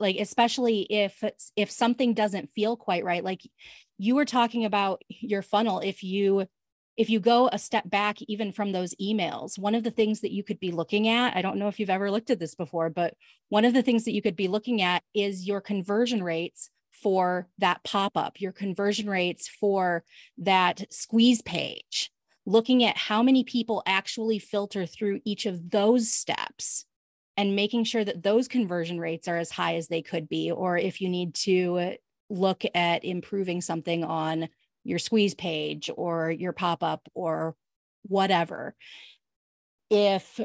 like 0.00 0.16
especially 0.16 0.82
if 0.90 1.22
if 1.56 1.70
something 1.70 2.14
doesn't 2.14 2.50
feel 2.54 2.76
quite 2.76 3.04
right 3.04 3.24
like 3.24 3.40
you 3.98 4.14
were 4.14 4.24
talking 4.24 4.64
about 4.64 5.02
your 5.08 5.42
funnel 5.42 5.80
if 5.80 6.02
you 6.02 6.46
if 6.96 7.10
you 7.10 7.20
go 7.20 7.48
a 7.52 7.58
step 7.58 7.88
back 7.88 8.20
even 8.22 8.52
from 8.52 8.72
those 8.72 8.94
emails 9.00 9.58
one 9.58 9.74
of 9.74 9.84
the 9.84 9.90
things 9.90 10.20
that 10.20 10.32
you 10.32 10.42
could 10.42 10.58
be 10.58 10.72
looking 10.72 11.08
at 11.08 11.36
i 11.36 11.42
don't 11.42 11.58
know 11.58 11.68
if 11.68 11.78
you've 11.78 11.90
ever 11.90 12.10
looked 12.10 12.30
at 12.30 12.40
this 12.40 12.54
before 12.54 12.90
but 12.90 13.14
one 13.50 13.64
of 13.64 13.72
the 13.72 13.82
things 13.82 14.04
that 14.04 14.12
you 14.12 14.20
could 14.22 14.36
be 14.36 14.48
looking 14.48 14.82
at 14.82 15.02
is 15.14 15.46
your 15.46 15.60
conversion 15.60 16.22
rates 16.22 16.70
for 17.04 17.46
that 17.58 17.84
pop 17.84 18.16
up 18.16 18.40
your 18.40 18.50
conversion 18.50 19.10
rates 19.10 19.46
for 19.46 20.02
that 20.38 20.90
squeeze 20.90 21.42
page 21.42 22.10
looking 22.46 22.82
at 22.82 22.96
how 22.96 23.22
many 23.22 23.44
people 23.44 23.82
actually 23.86 24.38
filter 24.38 24.86
through 24.86 25.20
each 25.24 25.44
of 25.44 25.70
those 25.70 26.10
steps 26.10 26.86
and 27.36 27.54
making 27.54 27.84
sure 27.84 28.04
that 28.04 28.22
those 28.22 28.48
conversion 28.48 28.98
rates 28.98 29.28
are 29.28 29.36
as 29.36 29.50
high 29.50 29.76
as 29.76 29.88
they 29.88 30.00
could 30.00 30.28
be 30.28 30.50
or 30.50 30.78
if 30.78 31.00
you 31.00 31.08
need 31.10 31.34
to 31.34 31.92
look 32.30 32.62
at 32.74 33.04
improving 33.04 33.60
something 33.60 34.02
on 34.02 34.48
your 34.82 34.98
squeeze 34.98 35.34
page 35.34 35.90
or 35.94 36.30
your 36.30 36.52
pop 36.52 36.82
up 36.82 37.06
or 37.14 37.54
whatever. 38.02 38.74
If 39.90 40.40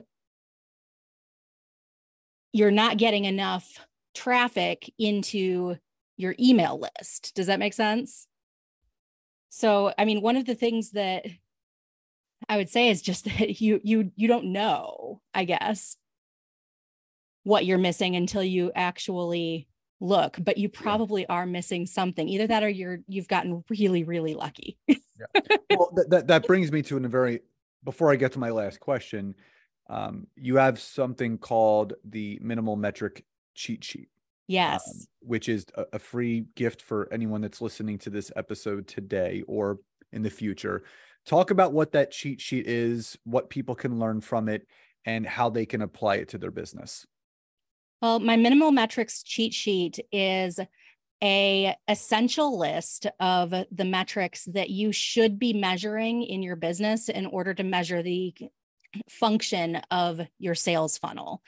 you're 2.52 2.72
not 2.72 2.98
getting 2.98 3.26
enough 3.26 3.86
traffic 4.13 4.91
into 4.98 5.78
your 6.19 6.36
email 6.39 6.79
list. 6.79 7.34
Does 7.34 7.47
that 7.47 7.60
make 7.60 7.73
sense? 7.73 8.27
So 9.49 9.93
i 9.97 10.05
mean 10.05 10.21
one 10.21 10.38
of 10.38 10.45
the 10.45 10.55
things 10.55 10.91
that 10.91 11.25
i 12.47 12.55
would 12.55 12.69
say 12.69 12.89
is 12.89 13.01
just 13.01 13.25
that 13.38 13.60
you 13.62 13.82
you 13.84 14.12
you 14.15 14.27
don't 14.27 14.45
know 14.45 15.21
i 15.34 15.43
guess 15.43 15.97
what 17.43 17.65
you're 17.65 17.77
missing 17.77 18.15
until 18.15 18.43
you 18.43 18.71
actually 18.75 19.67
look 19.99 20.38
but 20.39 20.58
you 20.58 20.69
probably 20.69 21.27
are 21.27 21.45
missing 21.45 21.86
something. 21.86 22.29
Either 22.29 22.47
that 22.47 22.63
or 22.63 22.69
you're 22.69 22.99
you've 23.08 23.27
gotten 23.27 23.63
really 23.69 24.03
really 24.03 24.34
lucky. 24.34 24.77
Yeah. 24.88 24.95
well 25.71 25.91
that, 25.95 26.10
that, 26.10 26.27
that 26.27 26.47
brings 26.47 26.71
me 26.71 26.82
to 26.84 26.97
a 26.97 27.08
very 27.08 27.41
before 27.84 28.12
i 28.12 28.15
get 28.15 28.34
to 28.34 28.39
my 28.39 28.51
last 28.51 28.79
question 28.79 29.36
um, 29.89 30.27
you 30.36 30.58
have 30.58 30.79
something 30.79 31.39
called 31.39 31.93
the 32.03 32.39
minimal 32.41 32.75
metric 32.75 33.25
cheat 33.55 33.84
sheet 33.84 34.10
yes. 34.50 34.84
um, 34.88 35.06
which 35.22 35.48
is 35.48 35.66
a, 35.76 35.86
a 35.94 36.00
free 36.00 36.46
gift 36.56 36.82
for 36.82 37.08
anyone 37.12 37.42
that's 37.42 37.62
listening 37.62 37.98
to 38.00 38.10
this 38.10 38.32
episode 38.36 38.88
today 38.88 39.44
or 39.48 39.80
in 40.12 40.24
the 40.24 40.30
future. 40.30 40.84
Talk 41.26 41.52
about 41.52 41.72
what 41.72 41.92
that 41.94 42.12
cheat 42.12 42.42
sheet 42.42 42.68
is 42.68 43.18
what 43.24 43.50
people 43.50 43.76
can 43.76 44.00
learn 44.00 44.22
from 44.22 44.50
it 44.50 44.68
and 45.06 45.26
how 45.26 45.50
they 45.50 45.66
can 45.66 45.82
apply 45.82 46.16
it 46.16 46.30
to 46.30 46.38
their 46.38 46.52
business. 46.52 47.06
Well, 48.02 48.20
my 48.20 48.36
minimal 48.36 48.72
metrics 48.72 49.24
cheat 49.24 49.54
sheet 49.54 50.00
is 50.12 50.60
a 51.22 51.76
essential 51.88 52.58
list 52.58 53.06
of 53.20 53.54
the 53.72 53.86
metrics 53.86 54.46
that 54.46 54.70
you 54.70 54.92
should 54.92 55.38
be 55.38 55.54
measuring 55.54 56.24
in 56.24 56.42
your 56.42 56.56
business 56.56 57.10
in 57.10 57.26
order 57.26 57.54
to 57.54 57.64
measure 57.64 58.02
the 58.02 58.34
function 59.10 59.76
of 59.92 60.22
your 60.40 60.56
sales 60.56 60.98
funnel. 60.98 61.42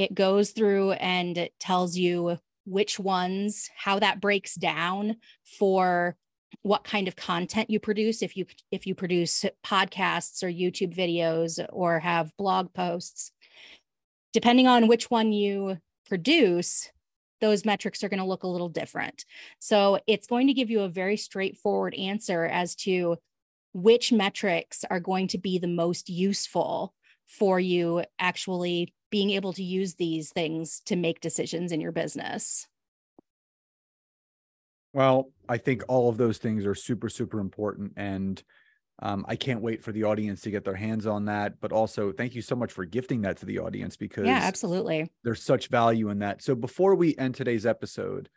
It 0.00 0.14
goes 0.14 0.52
through 0.52 0.92
and 0.92 1.36
it 1.36 1.52
tells 1.60 1.94
you 1.94 2.38
which 2.64 2.98
ones, 2.98 3.68
how 3.76 3.98
that 3.98 4.18
breaks 4.18 4.54
down 4.54 5.16
for 5.58 6.16
what 6.62 6.84
kind 6.84 7.06
of 7.06 7.16
content 7.16 7.68
you 7.68 7.78
produce 7.78 8.22
if 8.22 8.34
you 8.34 8.46
if 8.70 8.86
you 8.86 8.94
produce 8.94 9.44
podcasts 9.64 10.42
or 10.42 10.48
YouTube 10.48 10.96
videos 10.96 11.64
or 11.70 12.00
have 12.00 12.34
blog 12.38 12.72
posts 12.72 13.32
depending 14.32 14.66
on 14.66 14.88
which 14.88 15.10
one 15.10 15.32
you 15.32 15.76
produce, 16.08 16.90
those 17.42 17.66
metrics 17.66 18.02
are 18.02 18.08
going 18.08 18.20
to 18.20 18.24
look 18.24 18.42
a 18.42 18.48
little 18.48 18.70
different. 18.70 19.26
So 19.58 19.98
it's 20.06 20.26
going 20.26 20.46
to 20.46 20.54
give 20.54 20.70
you 20.70 20.80
a 20.80 20.88
very 20.88 21.18
straightforward 21.18 21.94
answer 21.94 22.46
as 22.46 22.74
to 22.76 23.18
which 23.74 24.12
metrics 24.12 24.82
are 24.88 25.00
going 25.00 25.28
to 25.28 25.38
be 25.38 25.58
the 25.58 25.68
most 25.68 26.08
useful 26.08 26.94
for 27.26 27.60
you 27.60 28.04
actually 28.18 28.94
being 29.10 29.30
able 29.30 29.52
to 29.54 29.62
use 29.62 29.94
these 29.94 30.30
things 30.30 30.80
to 30.86 30.96
make 30.96 31.20
decisions 31.20 31.72
in 31.72 31.80
your 31.80 31.92
business. 31.92 32.66
Well, 34.92 35.30
I 35.48 35.58
think 35.58 35.84
all 35.88 36.08
of 36.08 36.16
those 36.16 36.38
things 36.38 36.66
are 36.66 36.74
super, 36.74 37.08
super 37.08 37.38
important. 37.38 37.92
And 37.96 38.42
um, 39.02 39.24
I 39.28 39.36
can't 39.36 39.62
wait 39.62 39.82
for 39.82 39.92
the 39.92 40.04
audience 40.04 40.42
to 40.42 40.50
get 40.50 40.64
their 40.64 40.74
hands 40.74 41.06
on 41.06 41.26
that. 41.26 41.60
But 41.60 41.72
also, 41.72 42.12
thank 42.12 42.34
you 42.34 42.42
so 42.42 42.54
much 42.56 42.72
for 42.72 42.84
gifting 42.84 43.22
that 43.22 43.38
to 43.38 43.46
the 43.46 43.60
audience 43.60 43.96
because 43.96 44.26
yeah, 44.26 44.40
absolutely, 44.42 45.10
there's 45.24 45.42
such 45.42 45.68
value 45.68 46.10
in 46.10 46.18
that. 46.18 46.42
So 46.42 46.54
before 46.54 46.94
we 46.94 47.16
end 47.16 47.34
today's 47.34 47.66
episode, 47.66 48.28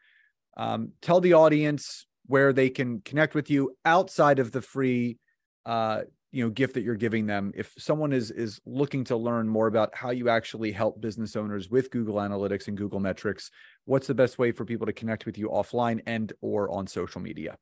um, 0.56 0.92
tell 1.02 1.20
the 1.20 1.34
audience 1.34 2.06
where 2.28 2.54
they 2.54 2.70
can 2.70 3.02
connect 3.02 3.36
with 3.36 3.50
you 3.50 3.76
outside 3.84 4.40
of 4.40 4.52
the 4.52 4.62
free, 4.62 5.18
uh, 5.66 6.02
you 6.34 6.44
know, 6.44 6.50
gift 6.50 6.74
that 6.74 6.82
you're 6.82 6.96
giving 6.96 7.28
them. 7.28 7.54
If 7.56 7.74
someone 7.78 8.12
is 8.12 8.32
is 8.32 8.60
looking 8.66 9.04
to 9.06 9.16
learn 9.16 9.48
more 9.48 9.68
about 9.68 9.96
how 9.96 10.10
you 10.10 10.30
actually 10.30 10.72
help 10.72 11.00
business 11.00 11.36
owners 11.36 11.70
with 11.70 11.92
Google 11.92 12.16
Analytics 12.16 12.68
and 12.68 12.76
Google 12.76 13.00
Metrics, 13.00 13.52
what's 13.86 14.08
the 14.08 14.16
best 14.16 14.40
way 14.40 14.52
for 14.52 14.66
people 14.66 14.88
to 14.88 14.94
connect 14.94 15.28
with 15.28 15.38
you 15.38 15.50
offline 15.50 16.02
and 16.08 16.34
or 16.42 16.72
on 16.72 16.88
social 16.88 17.22
media? 17.22 17.56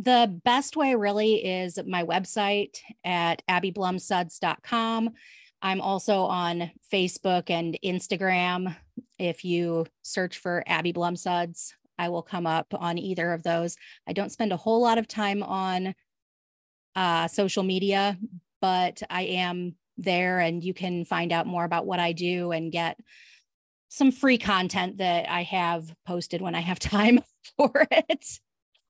The 0.00 0.40
best 0.44 0.76
way 0.76 0.96
really 0.96 1.44
is 1.44 1.78
my 1.86 2.02
website 2.02 2.78
at 3.04 3.42
abyblumsudds.com. 3.48 5.10
I'm 5.62 5.80
also 5.80 6.22
on 6.22 6.72
Facebook 6.92 7.50
and 7.50 7.78
Instagram. 7.84 8.74
If 9.18 9.44
you 9.44 9.86
search 10.02 10.38
for 10.38 10.64
Aby 10.66 10.92
Blumsudds, 10.92 11.72
I 11.98 12.08
will 12.08 12.22
come 12.22 12.46
up 12.46 12.66
on 12.72 12.98
either 12.98 13.32
of 13.32 13.42
those. 13.42 13.76
I 14.08 14.12
don't 14.12 14.32
spend 14.32 14.52
a 14.52 14.56
whole 14.56 14.80
lot 14.80 14.98
of 14.98 15.06
time 15.06 15.42
on 15.42 15.94
uh, 16.96 17.28
social 17.28 17.62
media, 17.62 18.18
but 18.60 19.02
I 19.08 19.22
am 19.22 19.76
there 19.96 20.40
and 20.40 20.64
you 20.64 20.74
can 20.74 21.04
find 21.04 21.32
out 21.32 21.46
more 21.46 21.64
about 21.64 21.86
what 21.86 22.00
I 22.00 22.12
do 22.12 22.52
and 22.52 22.72
get 22.72 22.98
some 23.88 24.12
free 24.12 24.38
content 24.38 24.98
that 24.98 25.28
I 25.28 25.42
have 25.42 25.92
posted 26.06 26.40
when 26.40 26.54
I 26.54 26.60
have 26.60 26.78
time 26.80 27.20
for 27.56 27.86
it. 27.90 28.40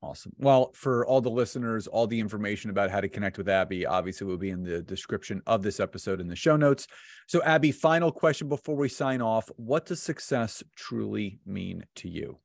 Awesome. 0.02 0.32
Well, 0.38 0.72
for 0.74 1.04
all 1.06 1.20
the 1.20 1.30
listeners, 1.30 1.86
all 1.86 2.06
the 2.06 2.20
information 2.20 2.70
about 2.70 2.90
how 2.90 3.02
to 3.02 3.08
connect 3.08 3.36
with 3.36 3.50
Aby 3.50 3.84
obviously 3.84 4.26
will 4.26 4.38
be 4.38 4.48
in 4.48 4.62
the 4.62 4.80
description 4.80 5.42
of 5.46 5.62
this 5.62 5.78
episode 5.78 6.22
in 6.22 6.28
the 6.28 6.36
show 6.36 6.56
notes. 6.56 6.86
So, 7.26 7.42
Aby, 7.44 7.70
final 7.70 8.10
question 8.10 8.48
before 8.48 8.76
we 8.76 8.88
sign 8.88 9.20
off 9.20 9.50
What 9.56 9.84
does 9.84 10.00
success 10.00 10.62
truly 10.74 11.40
mean 11.44 11.84
to 11.96 12.08
you? 12.08 12.38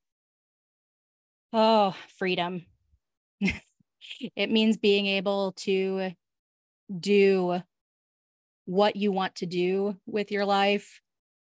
Oh, 1.54 1.96
freedom. 2.18 2.66
it 4.36 4.52
means 4.52 4.78
being 4.78 5.06
able 5.08 5.54
to 5.54 6.12
do 7.00 7.62
what 8.66 8.96
you 8.96 9.12
want 9.12 9.36
to 9.36 9.46
do 9.46 9.96
with 10.06 10.32
your 10.32 10.46
life 10.46 11.02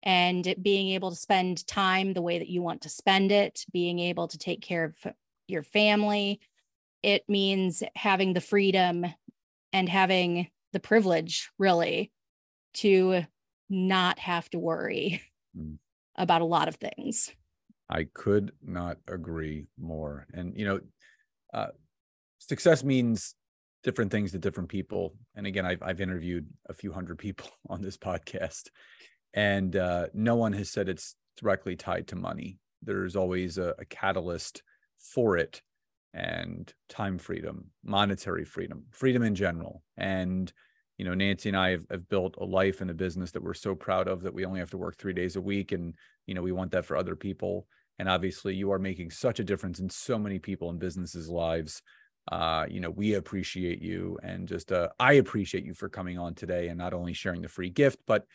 and 0.03 0.55
being 0.61 0.89
able 0.89 1.11
to 1.11 1.15
spend 1.15 1.65
time 1.67 2.13
the 2.13 2.21
way 2.21 2.39
that 2.39 2.49
you 2.49 2.61
want 2.61 2.81
to 2.81 2.89
spend 2.89 3.31
it, 3.31 3.65
being 3.71 3.99
able 3.99 4.27
to 4.27 4.37
take 4.37 4.61
care 4.61 4.85
of 4.85 5.13
your 5.47 5.63
family. 5.63 6.39
It 7.03 7.23
means 7.27 7.83
having 7.95 8.33
the 8.33 8.41
freedom 8.41 9.05
and 9.73 9.87
having 9.87 10.49
the 10.73 10.79
privilege, 10.79 11.49
really, 11.57 12.11
to 12.75 13.23
not 13.69 14.19
have 14.19 14.49
to 14.49 14.59
worry 14.59 15.21
mm. 15.57 15.77
about 16.15 16.41
a 16.41 16.45
lot 16.45 16.67
of 16.67 16.75
things. 16.75 17.31
I 17.89 18.05
could 18.13 18.53
not 18.65 18.97
agree 19.07 19.67
more. 19.77 20.25
And, 20.33 20.57
you 20.57 20.65
know, 20.65 20.79
uh, 21.53 21.67
success 22.41 22.83
means 22.83 23.35
different 23.83 24.11
things 24.11 24.31
to 24.31 24.39
different 24.39 24.69
people. 24.69 25.15
And 25.35 25.47
again, 25.47 25.65
I've, 25.65 25.81
I've 25.81 26.01
interviewed 26.01 26.47
a 26.67 26.73
few 26.73 26.91
hundred 26.91 27.17
people 27.17 27.49
on 27.69 27.81
this 27.81 27.97
podcast, 27.97 28.69
and 29.33 29.75
uh, 29.75 30.07
no 30.13 30.35
one 30.35 30.53
has 30.53 30.69
said 30.69 30.89
it's 30.89 31.15
directly 31.37 31.75
tied 31.75 32.07
to 32.09 32.15
money. 32.15 32.59
There's 32.81 33.15
always 33.15 33.57
a, 33.57 33.75
a 33.79 33.85
catalyst 33.85 34.63
for 34.99 35.37
it 35.37 35.61
and 36.13 36.71
time 36.89 37.17
freedom, 37.17 37.71
monetary 37.83 38.43
freedom, 38.43 38.85
freedom 38.91 39.23
in 39.23 39.35
general. 39.35 39.81
And, 39.95 40.51
you 40.97 41.05
know, 41.05 41.13
Nancy 41.13 41.49
and 41.49 41.57
I 41.57 41.69
have, 41.69 41.85
have, 41.89 42.09
built 42.09 42.35
a 42.37 42.43
life 42.43 42.81
and 42.81 42.91
a 42.91 42.93
business 42.93 43.31
that 43.31 43.43
we're 43.43 43.53
so 43.53 43.75
proud 43.75 44.09
of 44.09 44.23
that 44.23 44.33
we 44.33 44.43
only 44.43 44.59
have 44.59 44.71
to 44.71 44.77
work 44.77 44.97
three 44.97 45.13
days 45.13 45.37
a 45.37 45.41
week. 45.41 45.71
And, 45.71 45.95
you 46.25 46.33
know, 46.33 46.41
we 46.41 46.51
want 46.51 46.71
that 46.71 46.85
for 46.85 46.97
other 46.97 47.15
people. 47.15 47.65
And 47.97 48.09
obviously, 48.09 48.55
you 48.55 48.71
are 48.73 48.79
making 48.79 49.11
such 49.11 49.39
a 49.39 49.43
difference 49.43 49.79
in 49.79 49.89
so 49.89 50.17
many 50.17 50.37
people 50.37 50.69
and 50.69 50.79
businesses' 50.79 51.29
lives. 51.29 51.81
Uh, 52.29 52.65
you 52.69 52.79
know, 52.79 52.89
we 52.89 53.15
appreciate 53.15 53.81
you 53.81 54.17
and 54.21 54.47
just 54.47 54.71
uh, 54.71 54.89
I 54.99 55.13
appreciate 55.13 55.65
you 55.65 55.73
for 55.73 55.89
coming 55.89 56.19
on 56.19 56.35
today 56.35 56.67
and 56.67 56.77
not 56.77 56.93
only 56.93 57.13
sharing 57.13 57.41
the 57.41 57.49
free 57.49 57.69
gift, 57.69 57.99
but 58.05 58.25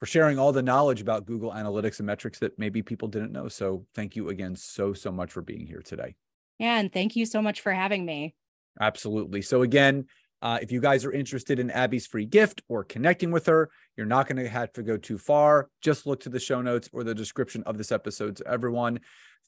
for 0.00 0.06
sharing 0.06 0.38
all 0.38 0.52
the 0.52 0.62
knowledge 0.62 1.00
about 1.00 1.26
Google 1.26 1.52
Analytics 1.52 1.98
and 1.98 2.06
metrics 2.06 2.40
that 2.40 2.58
maybe 2.58 2.82
people 2.82 3.06
didn't 3.06 3.30
know. 3.30 3.46
So 3.48 3.86
thank 3.94 4.16
you 4.16 4.30
again 4.30 4.56
so, 4.56 4.92
so 4.92 5.12
much 5.12 5.30
for 5.30 5.42
being 5.42 5.66
here 5.66 5.82
today. 5.82 6.16
Yeah. 6.58 6.78
And 6.78 6.92
thank 6.92 7.14
you 7.14 7.26
so 7.26 7.40
much 7.40 7.60
for 7.60 7.72
having 7.72 8.04
me. 8.04 8.34
Absolutely. 8.80 9.42
So, 9.42 9.62
again, 9.62 10.06
uh, 10.40 10.58
if 10.60 10.72
you 10.72 10.80
guys 10.80 11.04
are 11.04 11.12
interested 11.12 11.58
in 11.58 11.70
Aby's 11.70 12.06
free 12.06 12.24
gift 12.24 12.62
or 12.68 12.84
connecting 12.84 13.30
with 13.30 13.46
her, 13.46 13.70
you're 13.96 14.06
not 14.06 14.26
going 14.26 14.42
to 14.42 14.48
have 14.48 14.72
to 14.74 14.82
go 14.82 14.96
too 14.96 15.18
far. 15.18 15.68
Just 15.80 16.06
look 16.06 16.20
to 16.20 16.28
the 16.28 16.40
show 16.40 16.62
notes 16.62 16.88
or 16.92 17.04
the 17.04 17.14
description 17.14 17.62
of 17.64 17.78
this 17.78 17.92
episode 17.92 18.36
to 18.36 18.46
everyone. 18.46 19.00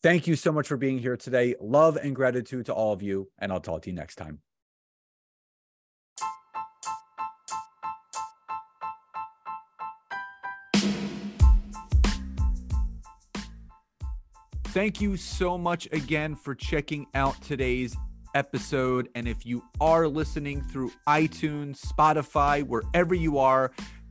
Thank 0.03 0.27
you 0.27 0.37
so 0.37 0.53
much 0.53 0.69
for 0.69 0.77
being 0.77 0.99
here 0.99 1.17
today. 1.17 1.55
Love 1.61 1.97
and 1.97 2.15
gratitude 2.15 2.67
to 2.67 2.75
all 2.75 2.93
of 2.93 3.03
you, 3.03 3.31
and 3.39 3.51
I'll 3.51 3.61
talk 3.61 3.83
to 3.83 3.91
you 3.91 3.97
next 3.97 4.17
time. 4.17 4.41
Thank 14.75 15.01
you 15.01 15.17
so 15.17 15.57
much 15.57 15.89
again 15.93 16.35
for 16.35 16.53
checking 16.53 17.07
out 17.15 17.41
today's 17.43 17.97
episode. 18.35 19.09
And 19.15 19.29
if 19.29 19.47
you 19.47 19.63
are 19.81 20.09
listening 20.09 20.63
through 20.63 20.91
iTunes, 21.09 21.81
Spotify, 21.81 22.65
wherever 22.65 23.15
you 23.15 23.39
are, 23.39 23.71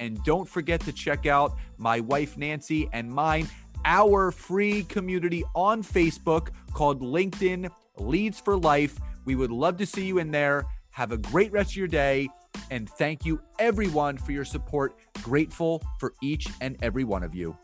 And 0.00 0.22
don't 0.24 0.48
forget 0.48 0.80
to 0.82 0.92
check 0.92 1.26
out 1.26 1.56
my 1.78 2.00
wife, 2.00 2.36
Nancy, 2.36 2.88
and 2.92 3.10
mine, 3.10 3.48
our 3.84 4.30
free 4.30 4.82
community 4.84 5.44
on 5.54 5.82
Facebook 5.82 6.48
called 6.72 7.00
LinkedIn 7.00 7.70
Leads 7.98 8.40
for 8.40 8.56
Life. 8.56 8.98
We 9.24 9.34
would 9.34 9.50
love 9.50 9.76
to 9.78 9.86
see 9.86 10.06
you 10.06 10.18
in 10.18 10.30
there. 10.30 10.66
Have 10.90 11.12
a 11.12 11.18
great 11.18 11.52
rest 11.52 11.72
of 11.72 11.76
your 11.76 11.88
day. 11.88 12.28
And 12.70 12.88
thank 12.88 13.24
you, 13.24 13.40
everyone, 13.58 14.16
for 14.16 14.32
your 14.32 14.44
support. 14.44 14.98
Grateful 15.22 15.82
for 15.98 16.14
each 16.22 16.48
and 16.60 16.76
every 16.82 17.04
one 17.04 17.22
of 17.22 17.34
you. 17.34 17.56